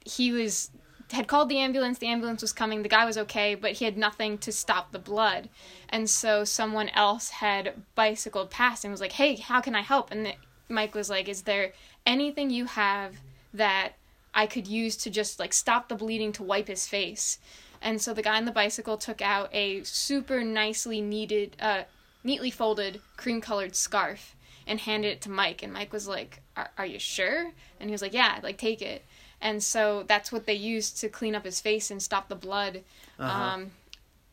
he 0.06 0.34
was 0.34 0.70
had 1.12 1.28
called 1.28 1.50
the 1.50 1.60
ambulance. 1.60 1.98
The 1.98 2.08
ambulance 2.08 2.42
was 2.42 2.54
coming. 2.54 2.84
The 2.84 2.90
guy 2.90 3.06
was 3.06 3.18
okay, 3.18 3.56
but 3.56 3.74
he 3.74 3.86
had 3.86 3.98
nothing 3.98 4.38
to 4.40 4.52
stop 4.52 4.92
the 4.92 5.00
blood. 5.00 5.50
And 5.90 6.10
so 6.10 6.44
someone 6.44 6.90
else 6.90 7.30
had 7.30 7.74
bicycled 7.96 8.50
past 8.50 8.84
and 8.84 8.92
was 8.92 9.02
like, 9.02 9.14
"Hey, 9.14 9.36
how 9.36 9.62
can 9.62 9.76
I 9.76 9.82
help?" 9.82 10.12
And 10.12 10.26
the, 10.26 10.34
Mike 10.70 10.96
was 10.96 11.10
like, 11.10 11.28
"Is 11.28 11.44
there 11.44 11.74
anything 12.06 12.50
you 12.50 12.66
have 12.66 13.16
that 13.54 13.94
I 14.34 14.48
could 14.48 14.68
use 14.68 14.96
to 14.98 15.10
just 15.10 15.40
like 15.40 15.54
stop 15.54 15.90
the 15.90 15.96
bleeding 15.96 16.32
to 16.34 16.44
wipe 16.44 16.68
his 16.68 16.88
face?" 16.88 17.40
And 17.82 18.02
so 18.02 18.14
the 18.14 18.22
guy 18.22 18.38
on 18.38 18.46
the 18.46 18.52
bicycle 18.52 18.98
took 18.98 19.22
out 19.22 19.50
a 19.54 19.84
super 19.84 20.44
nicely 20.44 21.02
needed, 21.02 21.58
uh, 21.60 21.84
neatly 22.24 22.52
folded 22.52 23.02
cream 23.18 23.42
colored 23.42 23.76
scarf 23.76 24.36
and 24.68 24.80
handed 24.80 25.10
it 25.10 25.22
to 25.22 25.30
Mike. 25.32 25.64
And 25.64 25.74
Mike 25.74 25.92
was 25.92 26.08
like, 26.08 26.42
are, 26.56 26.70
are 26.78 26.86
you 26.86 27.00
sure? 27.00 27.52
And 27.80 27.90
he 27.90 27.92
was 27.92 28.02
like, 28.02 28.14
Yeah, 28.14 28.40
like 28.44 28.58
take 28.58 28.82
it. 28.82 29.04
And 29.42 29.64
so 29.64 30.04
that's 30.08 30.32
what 30.32 30.46
they 30.46 30.54
used 30.54 31.00
to 31.02 31.10
clean 31.10 31.34
up 31.36 31.46
his 31.46 31.60
face 31.60 31.90
and 31.90 32.02
stop 32.02 32.28
the 32.30 32.36
blood. 32.36 32.84
Uh-huh. 33.20 33.44
Um, 33.56 33.72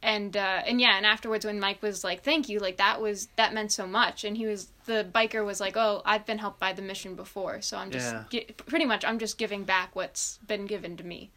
and 0.03 0.37
uh, 0.37 0.63
and 0.67 0.81
yeah, 0.81 0.97
and 0.97 1.05
afterwards 1.07 1.45
when 1.45 1.59
Mike 1.59 1.83
was 1.83 2.05
like, 2.05 2.23
"Thank 2.23 2.49
you," 2.49 2.59
like 2.61 2.77
that 2.77 3.01
was 3.01 3.29
that 3.37 3.53
meant 3.55 3.73
so 3.73 3.87
much. 3.87 4.23
And 4.23 4.37
he 4.37 4.47
was 4.47 4.69
the 4.85 5.05
biker 5.13 5.45
was 5.45 5.61
like, 5.61 5.77
"Oh, 5.77 6.03
I've 6.05 6.25
been 6.27 6.39
helped 6.39 6.61
by 6.61 6.73
the 6.73 6.83
mission 6.83 7.15
before, 7.17 7.61
so 7.63 7.77
I'm 7.79 7.91
just 7.91 8.13
Yeah. 8.13 8.25
gi- 8.31 8.47
pretty 8.67 8.85
much 8.85 9.05
I'm 9.05 9.19
just 9.19 9.39
giving 9.39 9.65
back 9.65 9.97
what's 9.97 10.39
been 10.47 10.67
given 10.67 10.97
to 10.99 11.05
me." 11.05 11.31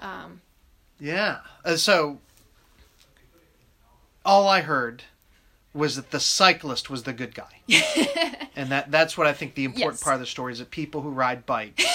Um, 0.00 0.42
Yeah. 1.00 1.38
Uh, 1.64 1.76
so 1.76 2.18
all 4.24 4.48
I 4.48 4.60
heard 4.60 5.04
was 5.72 5.96
that 5.96 6.10
the 6.10 6.20
cyclist 6.20 6.90
was 6.90 7.04
the 7.04 7.12
good 7.12 7.34
guy, 7.34 7.60
and 8.56 8.70
that 8.70 8.90
that's 8.90 9.16
what 9.16 9.26
I 9.26 9.32
think 9.32 9.54
the 9.54 9.64
important 9.64 9.94
Yes. 9.94 10.02
part 10.02 10.14
of 10.14 10.20
the 10.20 10.26
story 10.26 10.52
is 10.52 10.58
that 10.58 10.70
people 10.70 11.00
who 11.00 11.10
ride 11.10 11.46
bikes. 11.46 11.84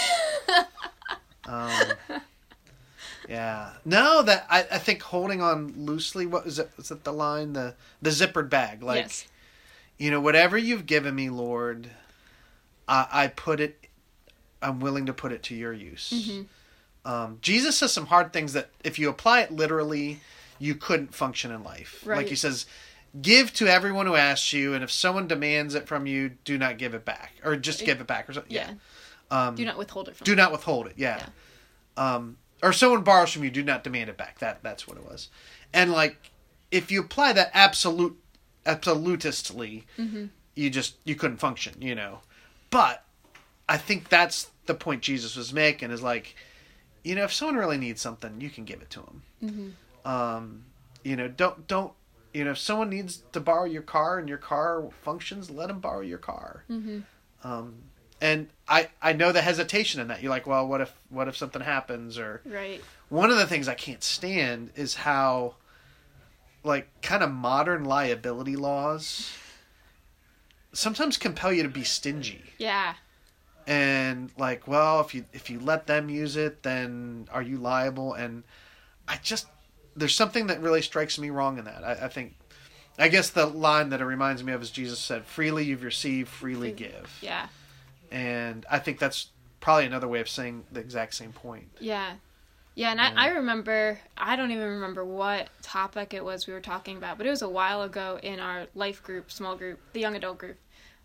um, 1.49 1.71
yeah. 3.29 3.73
No, 3.85 4.21
that 4.23 4.45
I, 4.49 4.59
I 4.71 4.77
think 4.77 5.01
holding 5.01 5.41
on 5.41 5.73
loosely. 5.85 6.25
What 6.25 6.45
was 6.45 6.59
it? 6.59 6.69
Was 6.77 6.91
it 6.91 7.03
the 7.03 7.13
line 7.13 7.53
the 7.53 7.75
the 8.01 8.11
zippered 8.11 8.49
bag? 8.49 8.83
Like 8.83 9.03
yes. 9.03 9.27
you 9.97 10.11
know, 10.11 10.21
whatever 10.21 10.57
you've 10.57 10.85
given 10.85 11.15
me, 11.15 11.29
Lord, 11.29 11.89
I, 12.87 13.07
I 13.11 13.27
put 13.27 13.59
it. 13.59 13.87
I'm 14.61 14.79
willing 14.79 15.05
to 15.07 15.13
put 15.13 15.31
it 15.31 15.43
to 15.43 15.55
your 15.55 15.73
use. 15.73 16.11
Mhm. 16.13 16.45
Um, 17.05 17.37
Jesus 17.41 17.77
says 17.77 17.93
some 17.93 18.07
hard 18.07 18.33
things 18.33 18.53
that, 18.53 18.69
if 18.83 18.99
you 18.99 19.09
apply 19.09 19.39
it 19.41 19.51
literally, 19.51 20.19
you 20.59 20.75
couldn't 20.75 21.15
function 21.15 21.49
in 21.49 21.63
life. 21.63 22.03
Like 22.17 22.27
he 22.27 22.35
says, 22.35 22.65
give 23.21 23.53
to 23.53 23.67
everyone 23.67 24.05
who 24.05 24.15
asks 24.15 24.51
you, 24.51 24.73
and 24.73 24.83
if 24.83 24.91
someone 24.91 25.25
demands 25.27 25.75
it 25.75 25.87
from 25.87 26.05
you, 26.05 26.31
do 26.43 26.57
not 26.57 26.77
give 26.77 26.93
it 26.93 27.05
back, 27.05 27.33
or 27.43 27.55
just 27.55 27.85
give 27.85 28.01
it 28.01 28.07
back, 28.07 28.29
or 28.29 28.33
something. 28.33 28.51
Yeah. 28.51 28.67
Yeah. 28.67 28.73
Um, 29.31 29.55
Do 29.55 29.65
not 29.65 29.77
withhold 29.77 30.07
it 30.09 30.15
from. 30.15 30.25
do 30.25 30.35
not 30.35 30.51
withhold 30.51 30.87
it. 30.87 30.93
Yeah. 30.97 31.23
Um, 31.97 32.37
or 32.63 32.73
someone 32.73 33.03
borrows 33.03 33.31
from 33.31 33.43
you, 33.43 33.51
do 33.51 33.63
not 33.63 33.83
demand 33.83 34.09
it 34.09 34.17
back. 34.17 34.39
That 34.39 34.63
that's 34.63 34.87
what 34.87 34.97
it 34.97 35.05
was. 35.05 35.29
And 35.73 35.91
like, 35.91 36.31
if 36.71 36.91
you 36.91 36.99
apply 37.01 37.33
that 37.33 37.51
absolute 37.53 38.17
absolutistly, 38.65 39.85
Mm-hmm. 39.97 40.25
you 40.55 40.69
just 40.69 40.95
you 41.03 41.15
couldn't 41.15 41.37
function. 41.37 41.75
You 41.81 41.95
know. 41.95 42.19
But 42.69 43.03
I 43.67 43.77
think 43.77 44.09
that's 44.09 44.49
the 44.65 44.73
point 44.75 45.01
Jesus 45.01 45.35
was 45.35 45.51
making 45.53 45.91
is 45.91 46.01
like, 46.03 46.35
you 47.03 47.15
know, 47.15 47.23
if 47.23 47.33
someone 47.33 47.55
really 47.57 47.77
needs 47.77 48.01
something, 48.01 48.39
you 48.41 48.49
can 48.49 48.63
give 48.65 48.81
it 48.81 48.89
to 48.91 48.99
them. 48.99 49.23
Mm-hmm. 49.43 50.09
Um, 50.09 50.63
you 51.03 51.15
know, 51.15 51.27
don't 51.27 51.67
don't. 51.67 51.93
You 52.33 52.43
know, 52.43 52.51
if 52.51 52.59
someone 52.59 52.89
needs 52.91 53.23
to 53.31 53.39
borrow 53.39 53.65
your 53.65 53.81
car 53.81 54.19
and 54.19 54.29
your 54.29 54.37
car 54.37 54.87
functions, 55.01 55.49
let 55.49 55.67
them 55.69 55.79
borrow 55.79 56.01
your 56.01 56.19
car. 56.19 56.63
Mm-hmm. 56.69 56.99
Um, 57.43 57.75
and 58.21 58.47
I 58.67 58.89
I 59.01 59.13
know 59.13 59.31
the 59.31 59.41
hesitation 59.41 60.01
in 60.01 60.07
that. 60.09 60.21
You're 60.21 60.29
like, 60.31 60.47
well, 60.47 60.67
what 60.67 60.81
if 60.81 60.93
what 61.09 61.27
if 61.27 61.35
something 61.37 61.61
happens? 61.61 62.17
Or 62.17 62.41
Right. 62.45 62.81
one 63.09 63.29
of 63.31 63.37
the 63.37 63.47
things 63.47 63.67
I 63.67 63.73
can't 63.75 64.03
stand 64.03 64.71
is 64.75 64.95
how, 64.95 65.55
like, 66.63 66.87
kind 67.01 67.23
of 67.23 67.31
modern 67.31 67.85
liability 67.85 68.55
laws 68.55 69.31
sometimes 70.73 71.17
compel 71.17 71.51
you 71.51 71.63
to 71.63 71.69
be 71.69 71.83
stingy. 71.83 72.43
Yeah. 72.57 72.93
And 73.65 74.31
like, 74.37 74.67
well, 74.67 74.99
if 75.01 75.13
you 75.13 75.25
if 75.33 75.49
you 75.49 75.59
let 75.59 75.87
them 75.87 76.09
use 76.09 76.35
it, 76.35 76.63
then 76.63 77.27
are 77.31 77.41
you 77.41 77.57
liable? 77.57 78.13
And 78.13 78.43
I 79.07 79.17
just 79.21 79.47
there's 79.95 80.15
something 80.15 80.47
that 80.47 80.61
really 80.61 80.81
strikes 80.81 81.19
me 81.19 81.29
wrong 81.29 81.57
in 81.57 81.65
that. 81.65 81.83
I, 81.83 82.05
I 82.05 82.07
think. 82.07 82.35
I 83.01 83.07
guess 83.07 83.29
the 83.29 83.45
line 83.45 83.89
that 83.91 84.01
it 84.01 84.05
reminds 84.05 84.43
me 84.43 84.51
of 84.51 84.61
is 84.61 84.71
Jesus 84.71 84.99
said, 84.99 85.23
"Freely 85.23 85.63
you've 85.63 85.83
received, 85.83 86.27
freely 86.27 86.73
give." 86.73 87.17
Yeah. 87.21 87.47
And 88.11 88.65
I 88.69 88.79
think 88.79 88.99
that's 88.99 89.27
probably 89.59 89.85
another 89.85 90.07
way 90.07 90.19
of 90.19 90.29
saying 90.29 90.65
the 90.71 90.79
exact 90.79 91.15
same 91.15 91.31
point. 91.31 91.69
Yeah. 91.79 92.13
Yeah, 92.75 92.91
and 92.91 92.99
Yeah. 92.99 93.13
I, 93.15 93.25
I 93.25 93.29
remember, 93.31 93.99
I 94.17 94.35
don't 94.35 94.51
even 94.51 94.69
remember 94.69 95.03
what 95.03 95.49
topic 95.61 96.13
it 96.13 96.23
was 96.23 96.47
we 96.47 96.53
were 96.53 96.61
talking 96.61 96.97
about, 96.97 97.17
but 97.17 97.27
it 97.27 97.29
was 97.29 97.41
a 97.41 97.49
while 97.49 97.81
ago 97.81 98.19
in 98.23 98.39
our 98.39 98.67
life 98.73 99.03
group, 99.03 99.31
small 99.31 99.55
group, 99.57 99.79
the 99.93 99.99
young 99.99 100.15
adult 100.15 100.37
group. 100.37 100.57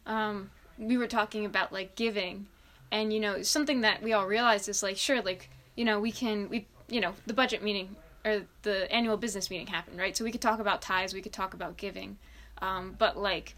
Um, 0.07 0.51
we 0.79 0.97
were 0.97 1.09
talking 1.09 1.45
about 1.47 1.73
like 1.73 1.97
giving, 1.97 2.47
and 2.93 3.13
you 3.13 3.19
know, 3.19 3.43
something 3.43 3.81
that 3.81 4.03
we 4.03 4.13
all 4.13 4.27
realized 4.27 4.69
is 4.69 4.83
like, 4.83 4.97
sure, 4.97 5.21
like, 5.21 5.51
you 5.75 5.85
know, 5.85 5.99
we 5.99 6.13
can, 6.13 6.49
we, 6.49 6.67
you 6.89 7.01
know, 7.01 7.15
the 7.27 7.35
budget 7.35 7.63
meeting 7.63 7.97
or 8.25 8.43
the 8.63 8.91
annual 8.93 9.17
business 9.17 9.51
meeting 9.51 9.67
happened, 9.67 9.99
right? 9.99 10.17
So 10.17 10.25
we 10.25 10.31
could 10.31 10.41
talk 10.41 10.61
about 10.61 10.81
ties, 10.81 11.13
we 11.13 11.23
could 11.23 11.33
talk 11.33 11.55
about 11.55 11.77
giving, 11.77 12.19
um, 12.63 12.95
but 12.99 13.17
like, 13.19 13.57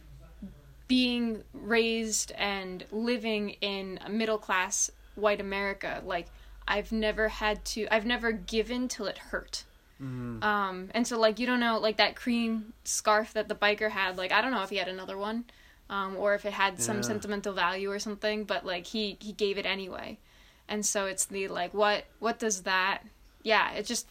being 0.89 1.43
raised 1.53 2.33
and 2.33 2.85
living 2.93 3.51
in 3.61 3.99
a 4.05 4.11
middle 4.11 4.39
class 4.39 4.91
white 5.15 5.41
America, 5.41 6.03
like 6.05 6.27
I've 6.69 6.93
never 6.93 7.29
had 7.29 7.65
to, 7.67 7.87
I've 7.93 8.07
never 8.07 8.33
given 8.33 8.89
till 8.89 9.07
it 9.07 9.19
hurt. 9.19 9.65
Mm-hmm. 10.03 10.43
Um, 10.43 10.89
and 10.93 11.07
so 11.07 11.19
like 11.19 11.39
you 11.39 11.47
don't 11.47 11.61
know, 11.61 11.79
like 11.79 11.97
that 11.97 12.17
cream 12.17 12.73
scarf 12.85 13.33
that 13.33 13.49
the 13.49 13.55
biker 13.55 13.91
had, 13.91 14.17
like 14.17 14.33
I 14.33 14.43
don't 14.43 14.51
know 14.53 14.63
if 14.63 14.71
he 14.71 14.77
had 14.77 14.89
another 14.89 15.17
one, 15.17 15.45
um, 15.89 16.17
or 16.17 16.35
if 16.35 16.45
it 16.45 16.53
had 16.53 16.81
some 16.81 16.97
Yeah. 16.97 17.03
sentimental 17.03 17.53
value 17.53 17.91
or 17.91 17.99
something, 17.99 18.45
but 18.45 18.67
like 18.67 18.87
he 18.87 19.17
he 19.21 19.33
gave 19.33 19.57
it 19.57 19.65
anyway, 19.67 20.19
and 20.69 20.85
so 20.85 21.07
it's 21.07 21.25
the 21.25 21.49
like 21.49 21.73
what 21.73 22.05
what 22.19 22.39
does 22.39 22.63
that, 22.63 23.05
yeah, 23.43 23.73
it 23.73 23.87
just 23.87 24.07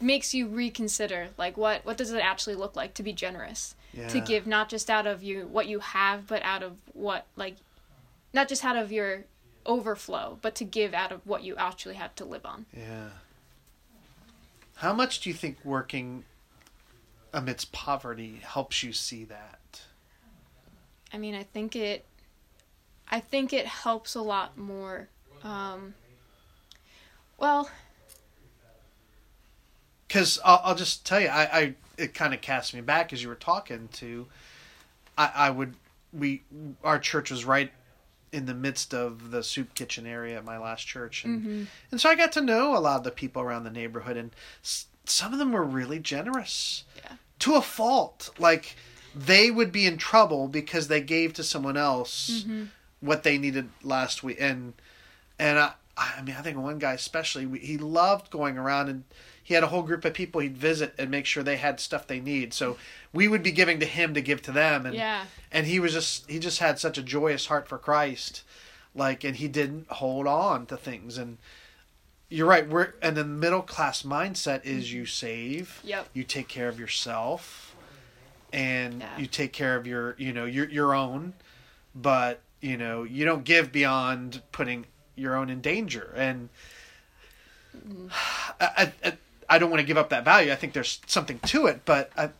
makes 0.00 0.32
you 0.34 0.48
reconsider 0.48 1.28
like 1.36 1.56
what 1.56 1.84
what 1.84 1.96
does 1.96 2.10
it 2.10 2.20
actually 2.20 2.54
look 2.56 2.74
like 2.74 2.94
to 2.94 3.02
be 3.02 3.12
generous 3.12 3.74
Yeah. 3.92 4.08
to 4.08 4.20
give 4.20 4.46
not 4.46 4.68
just 4.68 4.88
out 4.88 5.06
of 5.06 5.22
you 5.22 5.46
what 5.50 5.66
you 5.66 5.80
have 5.80 6.26
but 6.26 6.42
out 6.42 6.62
of 6.62 6.76
what 6.92 7.26
like 7.36 7.56
not 8.32 8.48
just 8.48 8.64
out 8.64 8.76
of 8.76 8.92
your 8.92 9.24
overflow 9.66 10.38
but 10.40 10.54
to 10.56 10.64
give 10.64 10.94
out 10.94 11.10
of 11.12 11.26
what 11.26 11.42
you 11.42 11.56
actually 11.56 11.96
have 11.96 12.14
to 12.16 12.24
live 12.24 12.44
on 12.46 12.66
Yeah. 12.76 13.08
How 14.76 14.92
much 14.94 15.20
do 15.20 15.28
you 15.28 15.34
think 15.34 15.58
working 15.64 16.24
amidst 17.34 17.70
poverty 17.72 18.40
helps 18.42 18.82
you 18.82 18.92
see 18.92 19.24
that? 19.24 19.82
i 21.12 21.18
mean 21.18 21.34
i 21.34 21.42
think 21.42 21.74
it 21.74 22.04
i 23.10 23.18
think 23.18 23.52
it 23.52 23.66
helps 23.66 24.14
a 24.14 24.22
lot 24.22 24.56
more 24.56 25.08
um 25.42 25.94
well 27.38 27.68
Because 30.10 30.40
I'll, 30.44 30.60
I'll 30.64 30.74
just 30.74 31.06
tell 31.06 31.20
you, 31.20 31.28
I, 31.28 31.42
I 31.60 31.74
it 31.96 32.14
kind 32.14 32.34
of 32.34 32.40
cast 32.40 32.74
me 32.74 32.80
back 32.80 33.12
as 33.12 33.22
you 33.22 33.28
were 33.28 33.36
talking 33.36 33.88
to. 33.92 34.26
I, 35.16 35.30
I 35.36 35.50
would 35.50 35.74
we 36.12 36.42
our 36.82 36.98
church 36.98 37.30
was 37.30 37.44
right 37.44 37.70
in 38.32 38.46
the 38.46 38.54
midst 38.54 38.92
of 38.92 39.30
the 39.30 39.44
soup 39.44 39.72
kitchen 39.76 40.06
area 40.08 40.36
at 40.36 40.44
my 40.44 40.58
last 40.58 40.84
church, 40.84 41.24
and 41.24 41.46
mhm, 41.46 41.66
and 41.92 42.00
so 42.00 42.08
I 42.08 42.16
got 42.16 42.32
to 42.32 42.40
know 42.40 42.76
a 42.76 42.80
lot 42.80 42.96
of 42.96 43.04
the 43.04 43.12
people 43.12 43.40
around 43.40 43.62
the 43.62 43.70
neighborhood, 43.70 44.16
and 44.16 44.32
s- 44.64 44.86
some 45.04 45.32
of 45.32 45.38
them 45.38 45.52
were 45.52 45.62
really 45.64 46.00
generous. 46.00 46.82
Yeah. 46.96 47.12
To 47.40 47.54
a 47.54 47.62
fault, 47.62 48.30
like 48.36 48.74
they 49.14 49.48
would 49.52 49.70
be 49.70 49.86
in 49.86 49.96
trouble 49.96 50.48
because 50.48 50.88
they 50.88 51.00
gave 51.00 51.34
to 51.34 51.44
someone 51.44 51.76
else 51.76 52.44
mhm, 52.48 52.68
what 52.98 53.22
they 53.22 53.38
needed 53.38 53.68
last 53.84 54.24
week, 54.24 54.38
and 54.40 54.72
and 55.38 55.56
I, 55.60 55.72
I 55.96 56.22
mean, 56.22 56.34
I 56.36 56.42
think 56.42 56.58
one 56.58 56.80
guy 56.80 56.94
especially, 56.94 57.46
we, 57.46 57.60
he 57.60 57.78
loved 57.78 58.30
going 58.32 58.58
around 58.58 58.88
and 58.88 59.04
he 59.50 59.54
had 59.54 59.64
a 59.64 59.66
whole 59.66 59.82
group 59.82 60.04
of 60.04 60.14
people 60.14 60.40
he'd 60.40 60.56
visit 60.56 60.94
and 60.96 61.10
make 61.10 61.26
sure 61.26 61.42
they 61.42 61.56
had 61.56 61.80
stuff 61.80 62.06
they 62.06 62.20
need. 62.20 62.54
So 62.54 62.76
we 63.12 63.26
would 63.26 63.42
be 63.42 63.50
giving 63.50 63.80
to 63.80 63.84
him 63.84 64.14
to 64.14 64.20
give 64.20 64.40
to 64.42 64.52
them, 64.52 64.86
and 64.86 64.94
yeah 64.94 65.24
and 65.50 65.66
he 65.66 65.80
was 65.80 65.92
just 65.92 66.30
he 66.30 66.38
just 66.38 66.60
had 66.60 66.78
such 66.78 66.96
a 66.98 67.02
joyous 67.02 67.46
heart 67.46 67.66
for 67.66 67.78
Christ, 67.78 68.44
like, 68.94 69.24
and 69.24 69.34
he 69.34 69.48
didn't 69.48 69.88
hold 69.88 70.28
on 70.28 70.66
to 70.66 70.76
things, 70.76 71.18
and 71.18 71.38
you're 72.28 72.46
right. 72.46 72.68
We're 72.68 72.94
and 73.02 73.16
the 73.16 73.24
middle 73.24 73.62
class 73.62 74.04
mindset 74.04 74.64
is 74.64 74.92
you 74.92 75.04
save, 75.04 75.80
Yep. 75.82 76.10
you 76.12 76.22
take 76.22 76.46
care 76.46 76.68
of 76.68 76.78
yourself, 76.78 77.74
and 78.52 79.00
Yeah. 79.00 79.18
you 79.18 79.26
take 79.26 79.52
care 79.52 79.74
of 79.74 79.84
your 79.84 80.14
you 80.16 80.32
know 80.32 80.44
your 80.44 80.68
your 80.68 80.94
own, 80.94 81.34
but 81.92 82.38
you 82.60 82.76
know 82.76 83.02
you 83.02 83.24
don't 83.24 83.42
give 83.42 83.72
beyond 83.72 84.42
putting 84.52 84.86
your 85.16 85.34
own 85.34 85.50
in 85.50 85.60
danger. 85.60 86.14
And 86.16 86.50
mm-hmm. 87.76 88.06
I, 88.60 88.92
I 89.04 89.12
I 89.50 89.58
don't 89.58 89.68
want 89.70 89.80
to 89.80 89.86
give 89.86 89.98
up 89.98 90.10
that 90.10 90.24
value. 90.24 90.52
I 90.52 90.54
think 90.54 90.72
there's 90.72 91.00
something 91.06 91.38
to 91.40 91.66
it, 91.66 91.82
but 91.84 92.10
I 92.16 92.30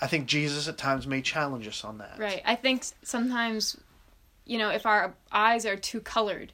I 0.00 0.06
think 0.08 0.26
Jesus 0.26 0.66
at 0.68 0.76
times 0.78 1.06
may 1.06 1.22
challenge 1.22 1.68
us 1.68 1.84
on 1.84 1.98
that. 1.98 2.18
Right. 2.18 2.42
I 2.44 2.54
think 2.56 2.84
sometimes, 3.02 3.76
you 4.44 4.58
know, 4.58 4.70
if 4.70 4.84
our 4.86 5.14
eyes 5.30 5.64
are 5.66 5.76
too 5.76 6.00
colored. 6.00 6.52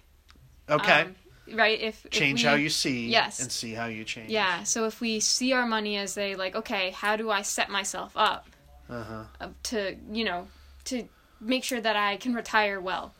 Okay. 0.69 1.03
um, 1.03 1.15
right. 1.55 1.81
If 1.81 2.05
if 2.05 2.11
change 2.11 2.43
we- 2.43 2.49
how 2.49 2.55
you 2.57 2.69
see. 2.69 3.09
Yes. 3.09 3.41
And 3.41 3.51
see 3.51 3.73
how 3.73 3.87
you 3.87 4.05
change. 4.05 4.31
Yeah. 4.31 4.65
So 4.65 4.85
if 4.87 5.01
we 5.01 5.21
see 5.21 5.53
our 5.53 5.67
money 5.67 5.97
as 5.97 6.19
a 6.19 6.35
like, 6.37 6.55
okay, 6.57 6.91
how 6.91 7.17
do 7.17 7.31
I 7.31 7.43
set 7.43 7.71
myself 7.71 8.13
up 8.17 8.47
Uh 8.91 9.03
huh. 9.05 9.25
uh, 9.41 9.49
to 9.65 9.97
you 10.11 10.25
know 10.25 10.49
to 10.85 11.09
make 11.41 11.65
sure 11.65 11.81
that 11.81 11.97
I 11.97 12.17
can 12.17 12.35
retire 12.35 12.81
well. 12.81 13.15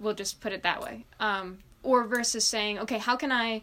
We'll 0.00 0.14
just 0.14 0.40
put 0.40 0.52
it 0.52 0.62
that 0.62 0.80
way. 0.80 1.04
Um, 1.18 1.58
or 1.82 2.04
versus 2.04 2.44
saying, 2.44 2.78
okay, 2.80 2.98
how 2.98 3.16
can 3.16 3.32
I 3.32 3.62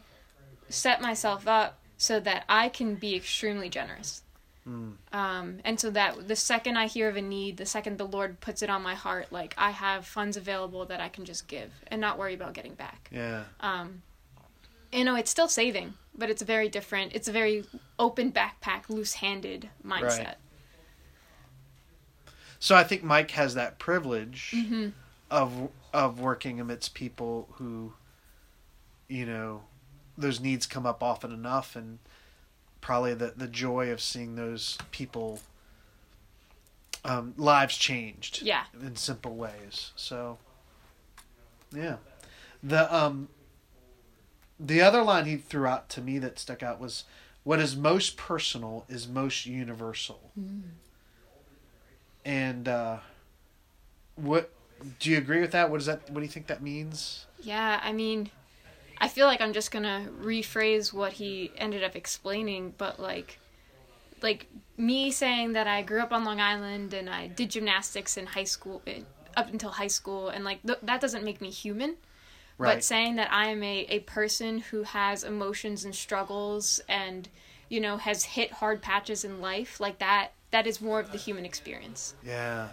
set 0.68 1.02
myself 1.02 1.48
up 1.48 1.79
so 2.00 2.20
that 2.20 2.46
I 2.50 2.70
can 2.70 2.96
be 2.96 3.16
extremely 3.16 3.70
generous? 3.70 4.24
Um, 5.12 5.62
and 5.64 5.80
so 5.80 5.90
that 5.90 6.28
the 6.28 6.36
second 6.36 6.78
I 6.78 6.86
hear 6.86 7.10
of 7.10 7.18
a 7.18 7.24
need, 7.24 7.58
the 7.58 7.66
second 7.66 7.98
the 7.98 8.06
Lord 8.06 8.40
puts 8.40 8.62
it 8.62 8.70
on 8.70 8.84
my 8.84 8.94
heart, 8.94 9.32
like 9.32 9.56
I 9.58 9.72
have 9.72 10.06
funds 10.06 10.38
available 10.38 10.86
that 10.86 11.02
I 11.02 11.10
can 11.10 11.26
just 11.26 11.48
give 11.48 11.72
and 11.88 12.00
not 12.00 12.20
worry 12.20 12.36
about 12.36 12.54
getting 12.54 12.76
back. 12.76 13.10
Yeah. 13.12 13.46
Um, 13.62 14.04
you 14.92 15.04
know, 15.06 15.16
it's 15.16 15.32
still 15.32 15.48
saving, 15.48 15.96
but 16.16 16.30
it's 16.30 16.44
very 16.44 16.70
different. 16.70 17.14
It's 17.14 17.28
a 17.28 17.32
very 17.32 17.66
open 17.98 18.32
backpack, 18.32 18.90
loose-handed 18.90 19.70
mindset. 19.84 20.36
So 22.60 22.76
I 22.76 22.84
think 22.84 23.04
Mike 23.04 23.32
has 23.32 23.56
that 23.56 23.80
privilege 23.80 24.52
Mm-hmm. 24.56 24.90
of 25.32 25.70
of 25.94 26.20
working 26.20 26.60
amidst 26.60 26.94
people 26.94 27.50
who, 27.54 27.94
you 29.08 29.26
know, 29.26 29.64
those 30.20 30.40
needs 30.40 30.68
come 30.68 30.86
up 30.86 31.02
often 31.02 31.32
enough, 31.32 31.76
and 31.76 32.00
probably 32.82 33.14
the 33.14 33.34
the 33.36 33.48
joy 33.48 33.92
of 33.92 34.02
seeing 34.02 34.36
those 34.36 34.78
people 34.92 35.40
um, 37.06 37.34
lives 37.38 37.78
changed. 37.78 38.42
Yeah. 38.42 38.66
In 38.82 38.96
simple 38.96 39.36
ways. 39.36 39.92
So. 39.96 40.38
Yeah, 41.74 41.98
the 42.64 42.94
um. 42.94 43.30
The 44.60 44.82
other 44.82 45.04
line 45.04 45.26
he 45.26 45.38
threw 45.38 45.66
out 45.66 45.88
to 45.90 46.02
me 46.02 46.20
that 46.20 46.40
stuck 46.40 46.64
out 46.64 46.80
was, 46.82 47.04
"What 47.44 47.60
is 47.60 47.76
most 47.78 48.18
personal 48.18 48.86
is 48.90 49.08
most 49.08 49.46
universal." 49.46 50.32
And 52.26 52.68
uh, 52.68 52.98
what 54.16 54.52
do 55.00 55.10
you 55.12 55.18
agree 55.18 55.40
with 55.42 55.52
that? 55.52 55.70
What 55.70 55.78
does 55.78 55.86
that? 55.86 56.10
What 56.10 56.16
do 56.16 56.22
you 56.22 56.28
think 56.28 56.48
that 56.48 56.62
means? 56.62 57.28
Yeah, 57.40 57.80
I 57.84 57.94
mean, 57.94 58.32
I 59.02 59.08
feel 59.08 59.28
like 59.28 59.42
I'm 59.42 59.54
just 59.54 59.72
gonna 59.72 60.08
rephrase 60.22 60.92
what 60.94 61.14
he 61.14 61.52
ended 61.58 61.84
up 61.84 61.96
explaining, 61.96 62.74
but 62.78 63.00
like, 63.00 63.40
like 64.22 64.48
me 64.78 65.12
saying 65.12 65.54
that 65.54 65.68
I 65.68 65.82
grew 65.82 66.02
up 66.02 66.12
on 66.12 66.26
Long 66.26 66.40
Island 66.42 66.94
and 66.94 67.10
I 67.10 67.28
did 67.28 67.50
gymnastics 67.52 68.18
in 68.18 68.26
high 68.28 68.44
school, 68.44 68.82
eh, 68.88 69.02
up 69.38 69.52
until 69.52 69.70
high 69.72 69.88
school, 69.88 70.30
and 70.30 70.44
like 70.44 70.62
th- 70.64 70.80
that 70.84 71.00
doesn't 71.02 71.24
make 71.24 71.40
me 71.42 71.50
human. 71.50 71.96
Right. 72.58 72.74
But 72.76 72.84
saying 72.84 73.16
that 73.16 73.32
I 73.32 73.48
am 73.48 73.64
a, 73.64 73.86
a 73.90 74.00
person 74.00 74.60
who 74.60 74.84
has 74.84 75.24
emotions 75.24 75.86
and 75.86 75.96
struggles 75.96 76.82
and, 76.90 77.30
you 77.70 77.80
know, 77.80 77.96
has 77.96 78.26
hit 78.26 78.52
hard 78.52 78.82
patches 78.82 79.24
in 79.24 79.40
life, 79.40 79.80
like 79.80 80.00
that, 80.00 80.32
that 80.52 80.68
is 80.68 80.82
more 80.82 81.00
of 81.00 81.14
the 81.14 81.18
human 81.18 81.46
experience. 81.46 82.16
yeah. 82.22 82.70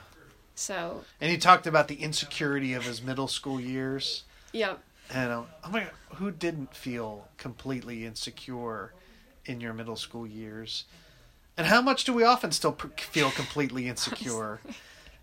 So, 0.57 1.05
And 1.21 1.31
he 1.31 1.37
talked 1.37 1.67
about 1.69 1.87
the 1.87 1.97
insecurity 1.97 2.73
of 2.73 2.85
his 2.85 3.03
middle 3.03 3.29
school 3.29 3.61
years. 3.61 4.25
yeah, 4.53 4.77
And 5.11 5.33
um, 5.33 5.47
oh 5.65 5.71
my 5.71 5.81
god, 5.85 5.93
who 6.17 6.31
didn't 6.31 6.75
feel 6.75 7.29
completely 7.37 8.05
insecure 8.05 8.93
in 9.45 9.61
your 9.61 9.73
middle 9.73 9.97
school 9.97 10.27
years? 10.27 10.85
And 11.57 11.67
how 11.69 11.83
much 11.83 12.05
do 12.05 12.13
we 12.13 12.25
often 12.25 12.53
still 12.53 12.73
p- 12.73 12.89
feel 13.03 13.31
completely 13.31 13.89
insecure? 13.89 14.61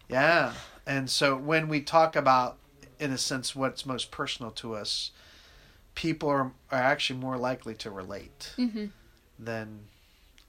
yeah. 0.09 0.53
And 0.85 1.09
so 1.09 1.35
when 1.37 1.67
we 1.69 1.81
talk 1.81 2.15
about, 2.15 2.57
in 2.99 3.11
a 3.11 3.17
sense, 3.17 3.55
what's 3.55 3.85
most 3.85 4.11
personal 4.11 4.51
to 4.53 4.75
us, 4.75 5.11
people 5.95 6.29
are, 6.29 6.51
are 6.71 6.81
actually 6.81 7.19
more 7.19 7.37
likely 7.37 7.75
to 7.75 7.91
relate 7.91 8.53
hmm 8.57 8.85
than, 9.39 9.81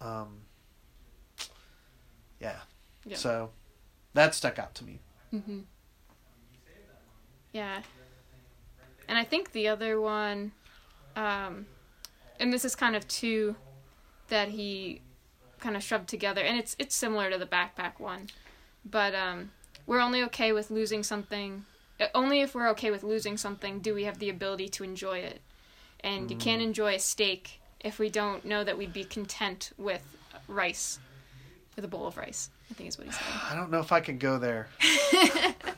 um, 0.00 0.28
yeah. 2.40 2.58
Yeah. 3.04 3.16
So 3.16 3.50
that 4.14 4.34
stuck 4.34 4.58
out 4.58 4.74
to 4.76 4.84
me. 4.84 5.00
hmm 5.30 5.60
Yeah. 7.52 7.82
And 9.08 9.18
I 9.18 9.24
think 9.24 9.52
the 9.52 9.68
other 9.68 10.00
one, 10.00 10.52
um, 11.16 11.66
and 12.40 12.52
this 12.52 12.64
is 12.64 12.74
kind 12.74 12.96
of 12.96 13.06
two 13.08 13.56
that 14.28 14.48
he 14.48 15.00
kind 15.60 15.76
of 15.76 15.82
shoved 15.82 16.08
together, 16.08 16.40
and 16.42 16.58
it's 16.58 16.74
it's 16.78 16.94
similar 16.94 17.30
to 17.30 17.38
the 17.38 17.46
backpack 17.46 17.98
one, 17.98 18.28
but 18.84 19.14
um, 19.14 19.50
we're 19.86 20.00
only 20.00 20.22
okay 20.24 20.52
with 20.52 20.70
losing 20.70 21.02
something. 21.02 21.64
uh, 22.00 22.06
Only 22.14 22.40
if 22.40 22.54
we're 22.54 22.68
okay 22.70 22.90
with 22.90 23.02
losing 23.02 23.36
something 23.36 23.80
do 23.80 23.94
we 23.94 24.04
have 24.04 24.18
the 24.18 24.30
ability 24.30 24.68
to 24.70 24.84
enjoy 24.84 25.18
it, 25.18 25.40
and 26.00 26.30
you 26.30 26.36
can't 26.36 26.62
enjoy 26.62 26.94
a 26.94 26.98
steak 26.98 27.60
if 27.80 27.98
we 27.98 28.08
don't 28.08 28.44
know 28.44 28.64
that 28.64 28.78
we'd 28.78 28.92
be 28.94 29.04
content 29.04 29.72
with 29.76 30.02
rice, 30.48 30.98
with 31.76 31.84
a 31.84 31.88
bowl 31.88 32.06
of 32.06 32.16
rice. 32.16 32.50
I 32.70 32.74
think 32.74 32.88
is 32.88 32.96
what 32.98 33.06
he 33.06 33.12
said. 33.12 33.22
I 33.50 33.54
don't 33.54 33.70
know 33.70 33.80
if 33.80 33.92
I 33.92 34.00
could 34.00 34.18
go 34.18 34.38
there. 34.38 34.68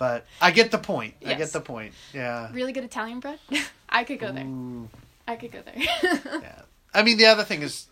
but 0.00 0.24
I 0.40 0.50
get 0.50 0.70
the 0.70 0.78
point. 0.78 1.14
I 1.24 1.34
get 1.34 1.52
the 1.52 1.60
point. 1.60 1.92
Yeah. 2.14 2.48
really 2.52 2.72
good 2.72 2.84
Italian 2.84 3.20
bread. 3.20 3.38
I 3.88 4.02
could 4.04 4.18
go 4.18 4.32
there. 4.32 4.46
Ooh, 4.46 4.88
I 5.28 5.36
could 5.36 5.52
go 5.52 5.60
there. 5.62 5.74
yeah. 6.42 6.62
I 6.94 7.02
mean, 7.02 7.18
the 7.18 7.26
other 7.26 7.44
thing 7.44 7.60
is 7.60 7.86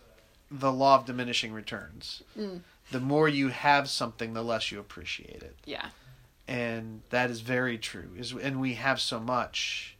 the 0.49 0.71
law 0.71 0.95
of 0.95 1.05
diminishing 1.05 1.53
returns. 1.53 2.23
Mm. 2.37 2.61
The 2.91 2.99
more 2.99 3.29
you 3.29 3.49
have 3.49 3.89
something, 3.89 4.33
the 4.33 4.41
less 4.41 4.71
you 4.71 4.79
appreciate 4.79 5.43
it, 5.43 5.55
yeah. 5.65 5.89
and 6.47 7.03
that 7.11 7.29
is 7.29 7.41
very 7.41 7.77
true. 7.77 8.09
Is 8.17 8.33
and 8.33 8.59
we 8.59 8.73
have 8.73 8.99
so 8.99 9.19
much, 9.19 9.95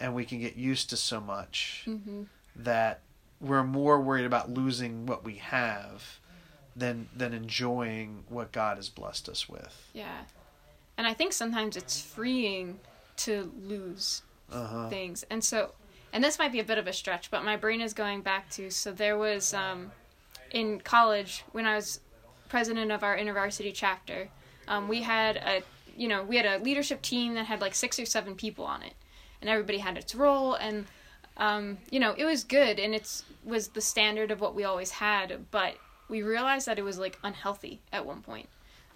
and 0.00 0.16
we 0.16 0.24
can 0.24 0.40
get 0.40 0.56
used 0.56 0.90
to 0.90 0.96
so 0.96 1.20
much 1.20 1.82
hmm 1.84 2.24
that 2.56 3.00
we're 3.40 3.64
more 3.64 4.00
worried 4.00 4.24
about 4.24 4.48
losing 4.48 5.06
what 5.06 5.24
we 5.24 5.36
have 5.36 6.18
than 6.74 7.08
than 7.14 7.32
enjoying 7.32 8.24
what 8.28 8.50
God 8.50 8.76
has 8.76 8.88
blessed 8.88 9.28
us 9.28 9.48
with. 9.48 9.90
Yeah. 9.92 10.22
And 10.96 11.06
I 11.06 11.14
think 11.14 11.32
sometimes 11.32 11.76
it's 11.76 12.00
freeing 12.00 12.80
to 13.18 13.52
lose 13.62 14.22
Uh 14.52 14.66
huh. 14.66 14.88
things. 14.88 15.24
And 15.30 15.42
so, 15.42 15.72
and 16.12 16.22
this 16.22 16.38
might 16.38 16.52
be 16.52 16.60
a 16.60 16.64
bit 16.64 16.78
of 16.78 16.86
a 16.86 16.92
stretch, 16.92 17.30
but 17.30 17.44
my 17.44 17.56
brain 17.56 17.80
is 17.80 17.92
going 17.94 18.22
back 18.22 18.48
to 18.50 18.70
so 18.70 18.92
there 18.92 19.18
was 19.18 19.52
um, 19.54 19.90
in 20.50 20.80
college 20.80 21.44
when 21.52 21.66
I 21.66 21.74
was 21.76 22.00
president 22.48 22.92
of 22.92 23.02
our 23.02 23.16
intervarsity 23.16 23.72
chapter, 23.74 24.28
um, 24.68 24.86
we 24.88 25.02
had 25.02 25.36
a 25.36 25.62
you 25.96 26.08
know 26.08 26.22
we 26.22 26.36
had 26.36 26.46
a 26.46 26.62
leadership 26.62 27.02
team 27.02 27.34
that 27.34 27.46
had 27.46 27.60
like 27.60 27.74
six 27.74 27.98
or 27.98 28.06
seven 28.06 28.34
people 28.36 28.64
on 28.64 28.82
it, 28.82 28.94
and 29.40 29.50
everybody 29.50 29.78
had 29.78 29.96
its 29.98 30.14
role 30.14 30.54
and. 30.54 30.86
Um, 31.36 31.78
you 31.90 31.98
know, 31.98 32.14
it 32.16 32.24
was 32.24 32.44
good 32.44 32.78
and 32.78 32.94
it's 32.94 33.24
was 33.44 33.66
the 33.66 33.80
standard 33.80 34.30
of 34.30 34.40
what 34.40 34.54
we 34.54 34.62
always 34.62 34.92
had, 34.92 35.46
but 35.50 35.74
we 36.08 36.22
realized 36.22 36.66
that 36.68 36.78
it 36.78 36.82
was 36.82 36.96
like 36.96 37.18
unhealthy 37.24 37.80
at 37.92 38.06
one 38.06 38.22
point. 38.22 38.48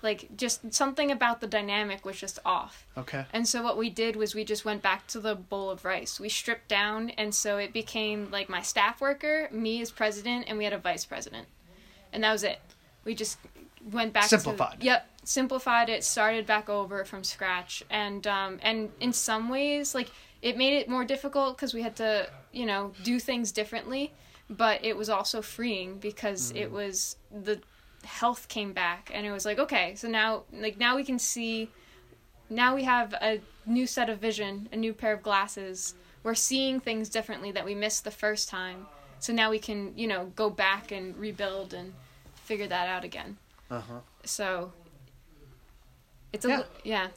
Like 0.03 0.37
just 0.37 0.73
something 0.73 1.11
about 1.11 1.41
the 1.41 1.47
dynamic 1.47 2.05
was 2.05 2.19
just 2.19 2.39
off. 2.45 2.87
Okay. 2.97 3.25
And 3.33 3.49
so 3.49 3.63
what 3.63 3.77
we 3.77 3.91
did 3.91 4.15
was 4.15 4.35
we 4.35 4.45
just 4.45 4.65
went 4.65 4.81
back 4.81 5.07
to 5.09 5.21
the 5.21 5.35
bowl 5.35 5.71
of 5.71 5.85
rice. 5.85 6.21
We 6.21 6.29
stripped 6.29 6.69
down, 6.69 7.11
and 7.11 7.35
so 7.35 7.59
it 7.59 7.73
became 7.73 8.31
like 8.31 8.49
my 8.49 8.63
staff 8.63 9.01
worker, 9.01 9.49
me 9.51 9.81
as 9.81 9.91
president, 9.91 10.47
and 10.49 10.57
we 10.57 10.65
had 10.65 10.73
a 10.73 10.79
vice 10.79 11.05
president, 11.05 11.49
and 12.13 12.23
that 12.23 12.33
was 12.33 12.45
it. 12.45 12.61
We 13.05 13.15
just 13.15 13.39
went 13.91 14.13
back 14.13 14.25
Simplified. 14.25 14.81
To, 14.81 14.87
yep, 14.87 15.09
simplified 15.25 15.89
it, 15.89 16.05
started 16.05 16.47
back 16.47 16.69
over 16.69 17.05
from 17.05 17.25
scratch, 17.25 17.83
and 17.91 18.27
um, 18.27 18.59
and 18.63 18.91
in 19.01 19.13
some 19.13 19.49
ways, 19.49 19.95
like 19.95 20.11
it 20.43 20.57
made 20.57 20.75
it 20.75 20.89
more 20.89 21.05
difficult 21.05 21.57
because 21.57 21.75
we 21.75 21.83
had 21.83 21.97
to, 21.97 22.29
you 22.53 22.67
know, 22.67 22.93
do 23.03 23.19
things 23.19 23.53
differently, 23.53 24.13
but 24.49 24.85
it 24.85 24.97
was 24.97 25.09
also 25.09 25.43
freeing 25.43 25.99
because 25.99 26.53
it 26.53 26.71
was 26.71 27.17
the 27.31 27.61
health 28.09 28.49
came 28.49 28.73
back 28.73 29.11
and 29.14 29.27
it 29.27 29.31
was 29.31 29.44
like 29.44 29.59
okay 29.59 29.94
so 29.94 30.09
now 30.09 30.42
like 30.53 30.79
now 30.79 30.97
we 30.97 31.05
can 31.05 31.18
see 31.18 31.71
now 32.51 32.75
we 32.75 32.85
have 32.85 33.12
a 33.14 33.40
new 33.66 33.87
set 33.87 34.09
of 34.09 34.18
vision 34.18 34.68
a 34.73 34.77
new 34.77 34.92
pair 34.92 35.12
of 35.12 35.23
glasses. 35.23 35.94
We're 36.23 36.35
seeing 36.35 36.81
things 36.81 37.09
differently 37.09 37.53
that 37.53 37.64
we 37.64 37.75
missed 37.75 38.05
the 38.05 38.11
first 38.11 38.49
time. 38.49 38.87
So 39.21 39.33
now 39.33 39.51
we 39.51 39.59
can 39.59 39.92
you 39.97 40.07
know 40.07 40.33
go 40.35 40.51
back 40.51 40.90
and 40.90 41.16
rebuild 41.16 41.75
and 41.75 41.92
figure 42.44 42.66
that 42.66 42.88
out 42.88 43.05
again. 43.05 43.37
Uh-huh. 43.71 44.01
So 44.25 44.73
it's 46.33 46.44
a 46.44 46.49
yeah, 46.49 46.62
yeah. 46.85 47.09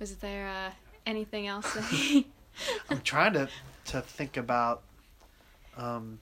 Was 0.00 0.16
there 0.16 0.48
uh, 0.48 0.70
anything 1.06 1.48
else? 1.48 1.76
I'm 2.90 3.00
trying 3.00 3.34
to 3.34 3.48
to 3.86 4.00
think 4.00 4.36
about. 4.36 4.82
Um, 5.76 6.18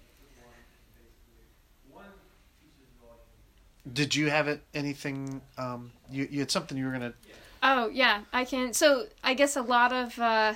did 3.93 4.15
you 4.15 4.31
have 4.31 4.49
it 4.49 4.63
anything? 4.75 5.41
Um, 5.59 5.93
you 6.11 6.29
you 6.31 6.41
had 6.41 6.51
something 6.51 6.77
you 6.77 6.87
were 6.87 6.93
gonna. 6.93 7.15
Oh 7.63 7.89
yeah, 7.89 8.23
I 8.33 8.45
can. 8.45 8.73
So 8.73 9.07
I 9.23 9.35
guess 9.35 9.57
a 9.57 9.63
lot 9.63 9.93
of, 9.93 10.19
uh, 10.19 10.55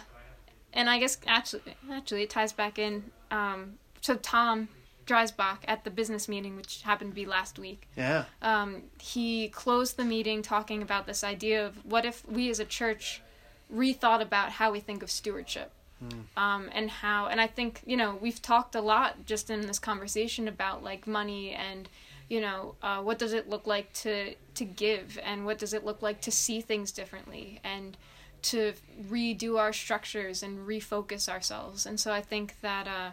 and 0.72 0.88
I 0.90 0.98
guess 0.98 1.18
actually, 1.26 1.62
actually 1.90 2.22
it 2.22 2.30
ties 2.30 2.52
back 2.52 2.78
in. 2.78 3.10
Um, 3.30 3.78
so 4.00 4.16
Tom 4.16 4.68
Dreisbach 5.06 5.58
at 5.64 5.84
the 5.84 5.90
business 5.90 6.28
meeting, 6.28 6.56
which 6.56 6.82
happened 6.82 7.10
to 7.10 7.14
be 7.14 7.26
last 7.26 7.58
week. 7.58 7.88
Yeah. 7.96 8.24
Um, 8.42 8.84
he 9.00 9.48
closed 9.48 9.96
the 9.96 10.04
meeting 10.04 10.42
talking 10.42 10.82
about 10.82 11.06
this 11.06 11.24
idea 11.24 11.66
of 11.66 11.84
what 11.84 12.04
if 12.04 12.26
we 12.28 12.50
as 12.50 12.60
a 12.60 12.64
church 12.64 13.22
rethought 13.74 14.20
about 14.20 14.50
how 14.52 14.72
we 14.72 14.80
think 14.80 15.02
of 15.02 15.10
stewardship. 15.10 15.72
Um, 16.36 16.70
and 16.72 16.88
how, 16.88 17.26
and 17.26 17.40
I 17.40 17.46
think, 17.46 17.82
you 17.84 17.94
know, 17.94 18.16
we've 18.18 18.40
talked 18.40 18.74
a 18.74 18.80
lot 18.80 19.26
just 19.26 19.50
in 19.50 19.66
this 19.66 19.78
conversation 19.78 20.48
about 20.48 20.82
like 20.82 21.06
money 21.06 21.50
and, 21.50 21.90
you 22.28 22.40
know, 22.40 22.74
uh, 22.82 23.02
what 23.02 23.18
does 23.18 23.34
it 23.34 23.50
look 23.50 23.66
like 23.66 23.92
to, 24.04 24.34
to 24.54 24.64
give 24.64 25.18
and 25.22 25.44
what 25.44 25.58
does 25.58 25.74
it 25.74 25.84
look 25.84 26.00
like 26.00 26.22
to 26.22 26.30
see 26.30 26.62
things 26.62 26.90
differently 26.90 27.60
and 27.62 27.98
to 28.42 28.72
redo 29.10 29.58
our 29.58 29.74
structures 29.74 30.42
and 30.42 30.66
refocus 30.66 31.28
ourselves. 31.28 31.84
And 31.84 32.00
so 32.00 32.12
I 32.12 32.22
think 32.22 32.60
that, 32.62 32.88
uh, 32.88 33.10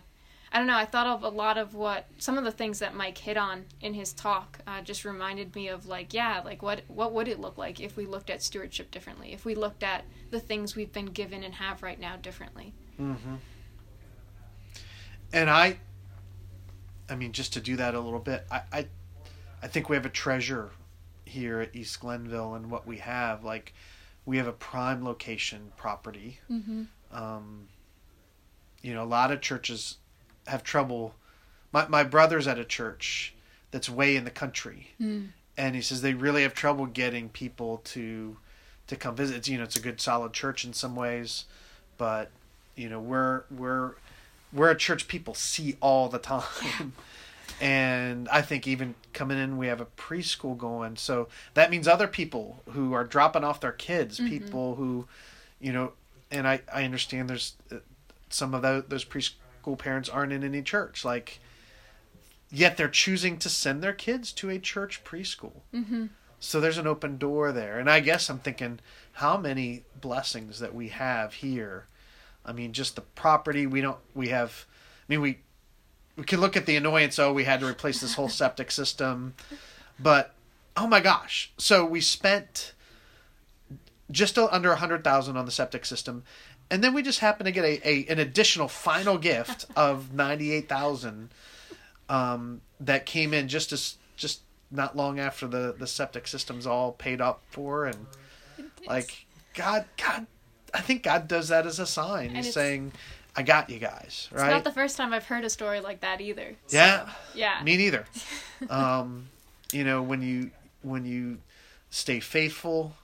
I 0.52 0.60
don't 0.60 0.68
know. 0.68 0.78
I 0.78 0.86
thought 0.86 1.08
of 1.08 1.24
a 1.24 1.30
lot 1.30 1.58
of 1.58 1.74
what 1.74 2.08
some 2.18 2.38
of 2.38 2.44
the 2.44 2.52
things 2.52 2.80
that 2.80 2.96
Mike 2.96 3.18
hit 3.18 3.38
on 3.38 3.66
in 3.82 3.94
his 3.94 4.14
talk. 4.14 4.60
Uh, 4.66 4.82
just 4.82 5.04
reminded 5.04 5.56
me 5.56 5.68
of 5.68 5.88
like, 5.88 6.14
yeah, 6.14 6.42
like 6.44 6.62
what 6.62 6.82
what 6.88 7.14
would 7.14 7.28
it 7.28 7.40
look 7.40 7.58
like 7.58 7.80
if 7.80 7.98
we 7.98 8.06
looked 8.06 8.30
at 8.30 8.42
stewardship 8.42 8.90
differently? 8.92 9.34
If 9.34 9.46
we 9.46 9.56
looked 9.56 9.84
at 9.84 10.06
the 10.32 10.40
things 10.40 10.76
we've 10.76 10.92
been 10.92 11.08
given 11.08 11.44
and 11.44 11.54
have 11.56 11.84
right 11.84 12.00
now 12.00 12.16
differently. 12.16 12.74
Mm-hmm. 13.00 13.36
And 15.34 15.50
I, 15.50 15.78
I 17.10 17.16
mean, 17.16 17.34
just 17.34 17.54
to 17.54 17.60
do 17.60 17.76
that 17.76 17.96
a 17.96 18.00
little 18.00 18.20
bit, 18.20 18.46
I, 18.50 18.62
I, 18.72 18.88
I 19.62 19.68
think 19.68 19.90
we 19.90 19.96
have 19.96 20.06
a 20.06 20.10
treasure 20.10 20.72
here 21.26 21.60
at 21.60 21.76
East 21.76 22.00
Glenville 22.00 22.56
and 22.56 22.72
what 22.72 22.88
we 22.88 22.98
have. 22.98 23.44
Like, 23.44 23.74
we 24.26 24.38
have 24.38 24.48
a 24.48 24.54
prime 24.54 25.04
location 25.04 25.72
property. 25.76 26.40
Mm-hmm. 26.50 26.84
Um, 27.12 27.68
you 28.82 28.94
know, 28.94 29.04
a 29.04 29.06
lot 29.06 29.32
of 29.32 29.42
churches 29.42 29.98
have 30.48 30.64
trouble. 30.64 31.16
My 31.72 31.88
my 31.88 32.04
brother's 32.04 32.48
at 32.48 32.58
a 32.60 32.66
church 32.66 33.34
that's 33.72 33.90
way 33.90 34.16
in 34.16 34.24
the 34.24 34.32
country, 34.32 34.92
Mm. 35.00 35.30
and 35.58 35.76
he 35.76 35.82
says 35.82 36.02
they 36.02 36.14
really 36.14 36.44
have 36.44 36.54
trouble 36.54 36.86
getting 36.86 37.30
people 37.30 37.78
to 37.86 38.38
to 38.88 38.96
come 38.96 39.16
visit. 39.16 39.36
It's, 39.38 39.48
you 39.50 39.58
know, 39.58 39.66
it's 39.66 39.76
a 39.76 39.82
good 39.82 40.00
solid 40.00 40.32
church 40.34 40.64
in 40.64 40.74
some 40.74 40.96
ways, 40.96 41.46
but 41.98 42.32
you 42.76 42.90
know, 42.90 43.00
we're 43.00 43.44
we're 43.52 43.96
we're 44.54 44.70
a 44.72 44.78
church 44.78 45.08
people 45.08 45.34
see 45.34 45.76
all 45.82 46.08
the 46.10 46.20
time. 46.20 46.94
And 47.60 48.28
I 48.30 48.42
think 48.42 48.68
even 48.68 48.94
coming 49.14 49.38
in, 49.40 49.58
we 49.58 49.68
have 49.68 49.82
a 49.82 49.86
preschool 49.86 50.56
going. 50.58 50.96
So 50.98 51.28
that 51.56 51.72
means 51.72 51.88
other 51.88 52.08
people 52.08 52.62
who 52.72 52.94
are 52.94 53.04
dropping 53.04 53.44
off 53.44 53.60
their 53.62 53.72
kids, 53.72 54.20
Mhm. 54.20 54.30
people 54.30 54.76
who, 54.76 55.08
you 55.60 55.72
know, 55.74 55.94
and 56.30 56.48
I, 56.48 56.62
I 56.72 56.84
understand 56.84 57.30
there's 57.30 57.54
uh, 57.72 57.78
some 58.30 58.54
of 58.54 58.62
those, 58.62 58.84
those 58.90 59.06
parents 59.76 60.10
aren't 60.10 60.34
in 60.34 60.44
any 60.44 60.62
church. 60.62 61.04
Like, 61.04 61.40
yet 62.50 62.78
they're 62.78 62.88
choosing 62.88 63.38
to 63.40 63.50
send 63.50 63.82
their 63.82 63.94
kids 63.94 64.32
to 64.34 64.50
a 64.50 64.60
church 64.60 65.04
preschool. 65.04 65.62
Mm-hmm. 65.74 66.08
So 66.40 66.60
there's 66.60 66.78
an 66.78 66.88
open 66.88 67.18
door 67.18 67.52
there. 67.52 67.80
And 67.80 67.90
I 67.90 68.00
guess 68.00 68.30
I'm 68.30 68.40
thinking 68.40 68.80
how 69.14 69.38
many 69.38 69.84
blessings 70.00 70.60
that 70.60 70.74
we 70.74 70.90
have 70.90 71.36
here. 71.36 71.88
I 72.46 72.54
mean, 72.54 72.74
just 72.74 72.96
the 72.96 73.02
property 73.02 73.66
we 73.66 73.82
don't 73.82 73.98
we 74.14 74.30
have 74.30 74.66
I 75.10 75.14
mean 75.14 75.22
we 75.22 75.40
we 76.16 76.24
can 76.24 76.40
look 76.40 76.56
at 76.56 76.66
the 76.66 76.76
annoyance 76.76 77.20
oh 77.20 77.34
we 77.34 77.44
had 77.44 77.60
to 77.60 77.68
replace 77.68 78.00
this 78.00 78.14
whole 78.14 78.30
septic 78.30 78.72
system. 78.72 79.34
But 80.00 80.34
oh 80.76 80.88
my 80.88 81.00
gosh. 81.00 81.52
So 81.58 81.86
we 81.86 82.02
spent 82.02 82.74
just 84.12 84.38
under 84.38 84.72
a 84.72 84.78
hundred 84.78 85.04
thousand 85.04 85.38
on 85.38 85.46
the 85.46 85.52
septic 85.52 85.86
system. 85.86 86.24
And 86.70 86.84
then 86.84 86.94
we 86.94 87.02
just 87.02 87.20
happened 87.20 87.46
to 87.46 87.52
get 87.52 87.64
a, 87.64 87.88
a 87.88 88.06
an 88.12 88.20
additional 88.20 88.68
final 88.68 89.18
gift 89.18 89.66
of 89.76 90.14
ninety 90.14 90.52
eight 90.54 90.68
thousand 90.68 91.30
um, 92.10 92.62
that 92.80 93.06
came 93.06 93.34
in 93.34 93.48
just 93.48 93.72
as 93.72 93.96
just 94.16 94.42
not 94.70 94.96
long 94.98 95.20
after 95.20 95.48
the 95.48 95.74
the 95.78 95.88
septic 95.88 96.28
system's 96.28 96.68
all 96.68 96.92
paid 96.92 97.22
up 97.22 97.42
for 97.50 97.86
and 97.86 98.06
like 98.88 99.26
God 99.54 99.86
God 99.98 100.28
I 100.74 100.82
think 100.82 101.04
God 101.04 101.28
does 101.28 101.48
that 101.48 101.66
as 101.66 101.80
a 101.80 101.86
sign. 101.86 102.28
And 102.28 102.38
He's 102.38 102.54
saying, 102.54 102.92
I 103.36 103.44
got 103.44 103.70
you 103.70 103.80
guys, 103.80 104.28
It's 104.32 104.42
right? 104.42 104.50
not 104.52 104.64
the 104.66 104.72
first 104.72 104.98
time 104.98 105.14
I've 105.14 105.26
heard 105.26 105.46
a 105.46 105.50
story 105.50 105.80
like 105.80 106.02
that 106.02 106.20
either. 106.22 106.56
So, 106.68 106.78
Yeah. 106.78 107.10
Yeah. 107.34 107.62
Me 107.64 107.78
neither. 107.78 108.06
um, 108.70 109.30
you 109.72 109.84
know, 109.84 110.02
when 110.02 110.22
you 110.22 110.52
when 110.82 111.06
you 111.06 111.38
stay 111.90 112.20
faithful, 112.20 112.96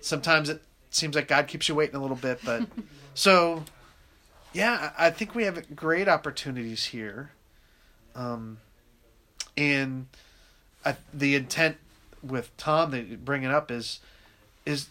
sometimes 0.00 0.48
it 0.48 0.62
seems 0.90 1.14
like 1.14 1.28
God 1.28 1.46
keeps 1.46 1.68
you 1.68 1.74
waiting 1.74 1.96
a 1.96 2.00
little 2.00 2.16
bit, 2.16 2.40
but 2.44 2.62
so 3.14 3.64
yeah, 4.52 4.92
I 4.98 5.10
think 5.10 5.34
we 5.34 5.44
have 5.44 5.74
great 5.76 6.08
opportunities 6.08 6.86
here. 6.86 7.30
Um, 8.14 8.58
and 9.56 10.06
I, 10.84 10.96
the 11.12 11.34
intent 11.34 11.76
with 12.22 12.56
Tom 12.56 12.90
that 12.90 13.06
you 13.06 13.16
bring 13.16 13.42
it 13.42 13.50
up 13.50 13.70
is 13.70 14.00
is 14.66 14.88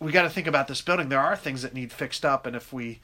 we 0.00 0.12
got 0.12 0.22
to 0.22 0.30
think 0.30 0.46
about 0.46 0.68
this 0.68 0.80
building. 0.80 1.08
There 1.08 1.20
are 1.20 1.36
things 1.36 1.62
that 1.62 1.74
need 1.74 1.92
fixed 1.92 2.24
up, 2.24 2.46
and 2.46 2.54
if 2.54 2.72
we, 2.72 3.00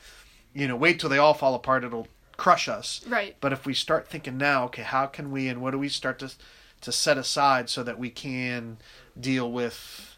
you 0.53 0.69
know, 0.69 0.77
wait 0.77 1.01
till 1.01 1.11
they 1.11 1.19
all 1.19 1.35
fall 1.35 1.55
apart, 1.55 1.83
it'll 1.85 2.09
crush 2.37 2.69
us. 2.69 3.05
Right. 3.09 3.37
But 3.41 3.53
if 3.53 3.67
we 3.67 3.75
start 3.75 4.09
thinking 4.09 4.37
now, 4.37 4.65
okay, 4.65 4.83
how 4.83 5.07
can 5.07 5.31
we 5.31 5.49
and 5.49 5.61
what 5.61 5.73
do 5.73 5.79
we 5.79 5.89
start 5.89 6.19
to 6.21 6.33
to 6.81 6.93
set 6.93 7.17
aside 7.17 7.71
so 7.71 7.83
that 7.83 7.99
we 7.99 8.11
can 8.11 8.77
deal 9.19 9.51
with, 9.51 10.14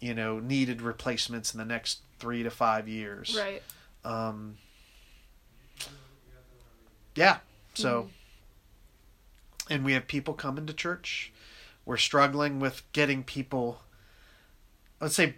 you 0.00 0.14
know, 0.14 0.38
needed 0.38 0.82
replacements 0.82 1.52
in 1.54 1.58
the 1.58 1.64
next 1.64 2.00
three 2.18 2.42
to 2.42 2.50
five 2.50 2.88
years? 2.88 3.36
Right. 3.38 3.62
Um, 4.04 4.56
yeah. 7.14 7.38
So, 7.74 8.08
and 9.68 9.84
we 9.84 9.92
have 9.92 10.06
people 10.06 10.34
coming 10.34 10.66
to 10.66 10.72
church. 10.72 11.32
We're 11.84 11.96
struggling 11.96 12.60
with 12.60 12.82
getting 12.92 13.22
people. 13.24 13.80
Let's 15.00 15.14
say, 15.14 15.36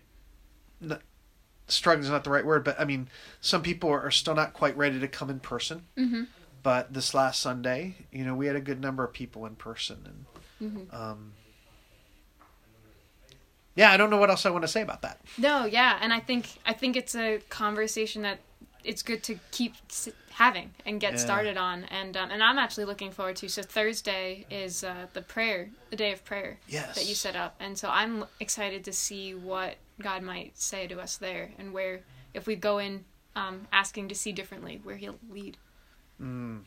struggling 1.68 2.04
is 2.04 2.10
not 2.10 2.24
the 2.24 2.30
right 2.30 2.44
word, 2.44 2.64
but 2.64 2.78
I 2.80 2.84
mean, 2.84 3.08
some 3.40 3.62
people 3.62 3.90
are 3.90 4.10
still 4.10 4.34
not 4.34 4.52
quite 4.52 4.76
ready 4.76 4.98
to 5.00 5.08
come 5.08 5.30
in 5.30 5.40
person. 5.40 5.82
Mm-hmm. 5.96 6.24
But 6.62 6.94
this 6.94 7.12
last 7.14 7.40
Sunday, 7.40 7.96
you 8.12 8.24
know, 8.24 8.34
we 8.34 8.46
had 8.46 8.54
a 8.54 8.60
good 8.60 8.80
number 8.80 9.02
of 9.04 9.12
people 9.12 9.46
in 9.46 9.56
person, 9.56 9.98
and 10.04 10.24
Mm-hmm. 10.62 10.94
um, 10.94 11.32
yeah, 13.74 13.90
I 13.90 13.96
don't 13.96 14.10
know 14.10 14.16
what 14.18 14.30
else 14.30 14.44
I 14.46 14.50
want 14.50 14.62
to 14.62 14.68
say 14.68 14.82
about 14.82 15.02
that. 15.02 15.20
No, 15.38 15.64
yeah, 15.64 15.98
and 16.00 16.12
I 16.12 16.20
think 16.20 16.58
I 16.66 16.72
think 16.72 16.96
it's 16.96 17.14
a 17.14 17.38
conversation 17.48 18.22
that 18.22 18.38
it's 18.84 19.02
good 19.02 19.22
to 19.22 19.38
keep 19.52 19.74
having 20.30 20.72
and 20.84 21.00
get 21.00 21.12
Yeah. 21.12 21.18
started 21.18 21.56
on, 21.56 21.84
and 21.84 22.16
um, 22.16 22.30
and 22.30 22.42
I'm 22.42 22.58
actually 22.58 22.84
looking 22.84 23.12
forward 23.12 23.36
to. 23.36 23.48
So 23.48 23.62
Thursday 23.62 24.44
is 24.50 24.82
uh, 24.84 25.06
the 25.12 25.22
prayer, 25.22 25.70
the 25.90 25.96
day 25.96 26.12
of 26.12 26.24
prayer 26.24 26.58
Yes, 26.68 26.96
that 26.96 27.06
you 27.06 27.14
set 27.14 27.36
up, 27.36 27.54
and 27.60 27.78
so 27.78 27.88
I'm 27.88 28.24
excited 28.40 28.84
to 28.84 28.92
see 28.92 29.34
what 29.34 29.76
God 30.00 30.22
might 30.22 30.58
say 30.58 30.86
to 30.88 31.00
us 31.00 31.16
there, 31.16 31.50
and 31.58 31.72
where 31.72 32.00
if 32.34 32.46
we 32.46 32.56
go 32.56 32.78
in 32.78 33.04
um, 33.36 33.68
asking 33.72 34.08
to 34.08 34.14
see 34.14 34.32
differently, 34.32 34.80
where 34.82 34.96
He'll 34.96 35.18
lead. 35.30 35.56
Mm. 36.20 36.62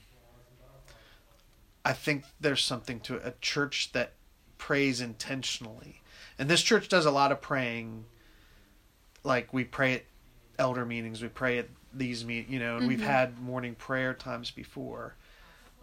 I 1.84 1.94
think 1.94 2.24
there's 2.40 2.64
something 2.64 3.00
to 3.02 3.26
a 3.26 3.34
church 3.42 3.92
that 3.92 4.14
prays 4.58 5.02
intentionally. 5.02 6.02
And 6.38 6.50
this 6.50 6.62
church 6.62 6.90
does 6.90 7.06
a 7.06 7.12
lot 7.12 7.32
of 7.32 7.42
praying. 7.42 8.06
Like 9.24 9.54
we 9.54 9.64
pray 9.64 9.96
at 9.96 10.04
elder 10.60 10.86
meetings, 10.86 11.22
we 11.22 11.28
pray 11.30 11.58
at 11.58 11.68
these 11.94 12.24
meet, 12.26 12.48
you 12.50 12.60
know, 12.60 12.78
and 12.78 12.88
we've 12.88 13.00
Mhm. 13.00 13.04
had 13.04 13.40
morning 13.40 13.76
prayer 13.76 14.14
times 14.14 14.52
before. 14.52 15.16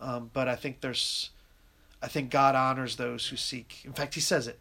Um, 0.01 0.31
but 0.33 0.49
I 0.49 0.57
think 0.57 0.81
there's, 0.81 1.31
I 2.03 2.09
think 2.09 2.31
God 2.31 2.55
honors 2.55 2.97
those 2.97 3.29
who 3.29 3.37
seek. 3.37 3.83
In 3.85 3.93
fact, 3.93 4.15
He 4.15 4.21
says 4.21 4.47
it. 4.47 4.59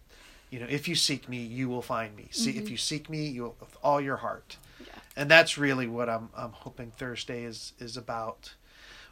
You 0.49 0.59
know, 0.59 0.67
if 0.69 0.87
you 0.87 0.95
seek 0.95 1.29
me, 1.29 1.37
you 1.43 1.69
will 1.69 1.81
find 1.81 2.15
me. 2.15 2.27
See, 2.31 2.57
if 2.57 2.65
Mhm. 2.65 2.69
you 2.71 2.77
seek 2.77 3.09
me, 3.09 3.27
you 3.27 3.43
will, 3.43 3.57
with 3.59 3.77
all 3.83 4.01
your 4.01 4.17
heart. 4.17 4.57
Yeah. 4.79 4.93
And 5.15 5.31
that's 5.31 5.57
really 5.57 5.87
what 5.87 6.09
I'm 6.09 6.29
I'm 6.35 6.51
hoping 6.51 6.91
Thursday 6.91 7.43
is 7.43 7.73
is 7.79 7.95
about 7.97 8.53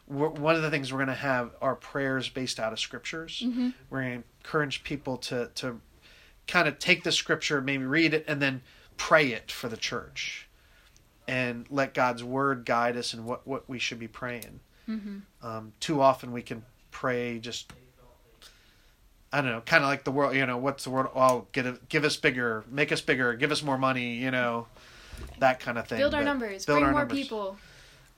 we're, 0.06 0.28
one 0.28 0.56
of 0.56 0.62
the 0.62 0.70
things 0.70 0.92
we're 0.92 0.98
going 0.98 1.08
to 1.08 1.14
have 1.14 1.52
are 1.62 1.76
prayers 1.76 2.28
based 2.28 2.58
out 2.58 2.72
of 2.72 2.80
scriptures. 2.80 3.42
Mm-hmm. 3.44 3.70
We're 3.90 4.00
going 4.02 4.22
to 4.22 4.28
encourage 4.44 4.82
people 4.82 5.16
to 5.18 5.50
to 5.56 5.80
kind 6.50 6.68
of 6.68 6.78
take 6.78 7.04
the 7.04 7.12
scripture, 7.12 7.60
maybe 7.60 7.84
read 7.84 8.12
it, 8.12 8.24
and 8.28 8.42
then 8.42 8.60
pray 8.96 9.28
it 9.28 9.50
for 9.50 9.68
the 9.68 9.76
church, 9.76 10.48
and 11.28 11.64
let 11.70 11.94
God's 11.94 12.22
word 12.24 12.64
guide 12.64 12.96
us 12.96 13.14
in 13.14 13.24
what 13.24 13.46
what 13.46 13.68
we 13.68 13.78
should 13.78 13.98
be 13.98 14.08
praying. 14.08 14.60
Mm-hmm. 14.88 15.46
Um, 15.46 15.72
too 15.80 16.00
often 16.02 16.32
we 16.32 16.42
can 16.42 16.64
pray 16.90 17.38
just. 17.38 17.72
I 19.32 19.40
don't 19.42 19.52
know, 19.52 19.60
kind 19.60 19.84
of 19.84 19.88
like 19.88 20.02
the 20.02 20.10
world. 20.10 20.34
You 20.34 20.44
know, 20.44 20.56
what's 20.56 20.82
the 20.82 20.90
world? 20.90 21.10
Oh, 21.14 21.46
get 21.52 21.64
it, 21.64 21.88
give 21.88 22.02
us 22.04 22.16
bigger, 22.16 22.64
make 22.68 22.90
us 22.90 23.00
bigger, 23.00 23.34
give 23.34 23.52
us 23.52 23.62
more 23.62 23.78
money. 23.78 24.16
You 24.16 24.32
know, 24.32 24.66
that 25.38 25.60
kind 25.60 25.78
of 25.78 25.86
thing. 25.86 25.98
Build 25.98 26.14
our 26.14 26.22
but 26.22 26.24
numbers. 26.24 26.66
build 26.66 26.78
Bring 26.78 26.84
our 26.86 26.90
more 26.90 27.00
numbers. 27.02 27.16
people. 27.16 27.56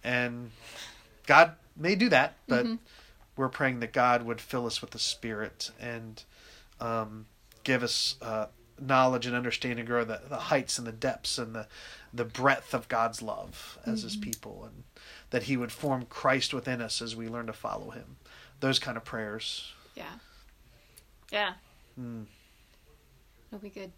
And 0.02 0.50
God 1.26 1.52
may 1.76 1.96
do 1.96 2.08
that, 2.08 2.36
but 2.48 2.64
Mhm. 2.64 2.78
we're 3.36 3.50
praying 3.50 3.80
that 3.80 3.92
God 3.92 4.22
would 4.22 4.40
fill 4.40 4.64
us 4.66 4.80
with 4.80 4.92
the 4.92 4.98
Spirit 4.98 5.70
and 5.78 6.24
um, 6.80 7.26
give 7.64 7.82
us 7.82 8.16
uh, 8.22 8.46
knowledge 8.80 9.26
and 9.26 9.34
understanding, 9.34 9.84
grow 9.84 10.04
the, 10.04 10.20
the 10.28 10.36
heights 10.36 10.78
and 10.78 10.86
the 10.86 10.92
depths 10.92 11.38
and 11.38 11.54
the, 11.54 11.66
the 12.12 12.24
breadth 12.24 12.74
of 12.74 12.88
God's 12.88 13.22
love 13.22 13.78
as 13.86 14.02
His 14.02 14.16
people, 14.16 14.64
and 14.64 14.84
that 15.30 15.44
He 15.44 15.56
would 15.56 15.72
form 15.72 16.06
Christ 16.08 16.52
within 16.52 16.80
us 16.80 17.00
as 17.00 17.16
we 17.16 17.28
learn 17.28 17.46
to 17.46 17.52
follow 17.52 17.90
Him. 17.90 18.16
Those 18.60 18.78
kind 18.78 18.96
of 18.96 19.04
prayers. 19.04 19.72
Yeah. 19.94 20.12
Yeah. 21.30 21.54
Mm. 22.00 22.26
It'll 23.50 23.62
be 23.62 23.70
good. 23.70 23.92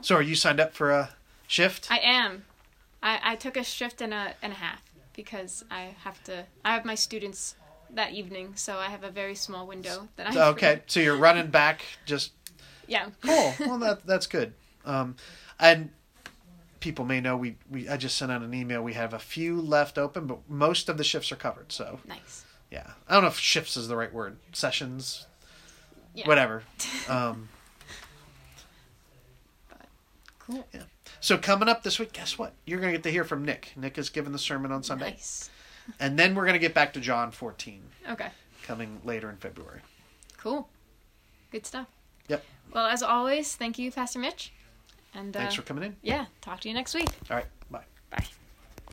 So, 0.00 0.16
are 0.16 0.22
you 0.22 0.34
signed 0.34 0.58
up 0.58 0.72
for 0.72 0.90
a 0.90 1.10
shift? 1.46 1.88
I 1.90 1.98
am. 1.98 2.44
I, 3.02 3.20
I 3.22 3.36
took 3.36 3.56
a 3.56 3.64
shift 3.64 4.00
and 4.00 4.14
a 4.14 4.34
and 4.42 4.52
a 4.52 4.56
half 4.56 4.82
because 5.12 5.64
I 5.70 5.94
have 6.04 6.22
to. 6.24 6.46
I 6.64 6.74
have 6.74 6.84
my 6.84 6.94
students 6.94 7.56
that 7.92 8.12
evening, 8.12 8.52
so 8.56 8.76
I 8.78 8.86
have 8.86 9.04
a 9.04 9.10
very 9.10 9.34
small 9.34 9.66
window 9.66 10.08
that 10.16 10.34
I. 10.36 10.48
okay, 10.50 10.82
so 10.86 11.00
you're 11.00 11.16
running 11.16 11.48
back 11.48 11.82
just 12.06 12.32
Yeah. 12.88 13.10
cool. 13.22 13.54
Well, 13.60 13.78
that 13.78 14.06
that's 14.06 14.26
good. 14.26 14.54
Um, 14.84 15.16
and 15.60 15.90
people 16.80 17.04
may 17.04 17.20
know 17.20 17.36
we, 17.36 17.56
we 17.70 17.88
I 17.88 17.96
just 17.96 18.18
sent 18.18 18.32
out 18.32 18.42
an 18.42 18.52
email. 18.54 18.82
We 18.82 18.94
have 18.94 19.14
a 19.14 19.18
few 19.18 19.60
left 19.60 19.98
open, 19.98 20.26
but 20.26 20.38
most 20.48 20.88
of 20.88 20.98
the 20.98 21.04
shifts 21.04 21.30
are 21.32 21.36
covered. 21.36 21.70
So 21.72 22.00
Nice. 22.08 22.44
yeah, 22.70 22.92
I 23.08 23.14
don't 23.14 23.22
know 23.22 23.28
if 23.28 23.38
shifts 23.38 23.76
is 23.76 23.86
the 23.88 23.96
right 23.96 24.12
word. 24.12 24.36
Sessions, 24.52 25.26
Yeah. 26.14 26.26
whatever. 26.26 26.64
Um, 27.08 27.48
Cool. 30.38 30.66
so 31.20 31.38
coming 31.38 31.68
up 31.68 31.84
this 31.84 32.00
week, 32.00 32.12
guess 32.12 32.36
what? 32.36 32.52
You're 32.66 32.80
gonna 32.80 32.90
get 32.92 33.04
to 33.04 33.10
hear 33.12 33.22
from 33.24 33.44
Nick. 33.44 33.72
Nick 33.76 33.96
is 33.96 34.10
giving 34.10 34.32
the 34.32 34.38
sermon 34.40 34.72
on 34.72 34.82
Sunday, 34.82 35.10
Nice. 35.10 35.50
And 36.00 36.18
then 36.18 36.34
we're 36.34 36.46
gonna 36.46 36.58
get 36.58 36.74
back 36.74 36.92
to 36.94 37.00
John 37.00 37.30
14 37.30 37.82
Okay. 38.10 38.28
coming 38.62 39.00
later 39.04 39.28
in 39.30 39.36
February. 39.36 39.80
Cool. 40.38 40.68
Good 41.50 41.66
stuff. 41.66 41.86
Yep. 42.28 42.44
Well, 42.72 42.86
as 42.86 43.02
always, 43.02 43.54
thank 43.56 43.78
you, 43.78 43.90
Pastor 43.92 44.18
Mitch. 44.18 44.52
And 45.14 45.36
uh, 45.36 45.40
Thanks 45.40 45.54
for 45.54 45.62
coming 45.62 45.84
in. 45.84 45.96
yeah, 46.02 46.26
talk 46.40 46.60
to 46.60 46.68
you 46.68 46.74
next 46.74 46.94
week. 46.94 47.08
All 47.30 47.36
right. 47.36 47.46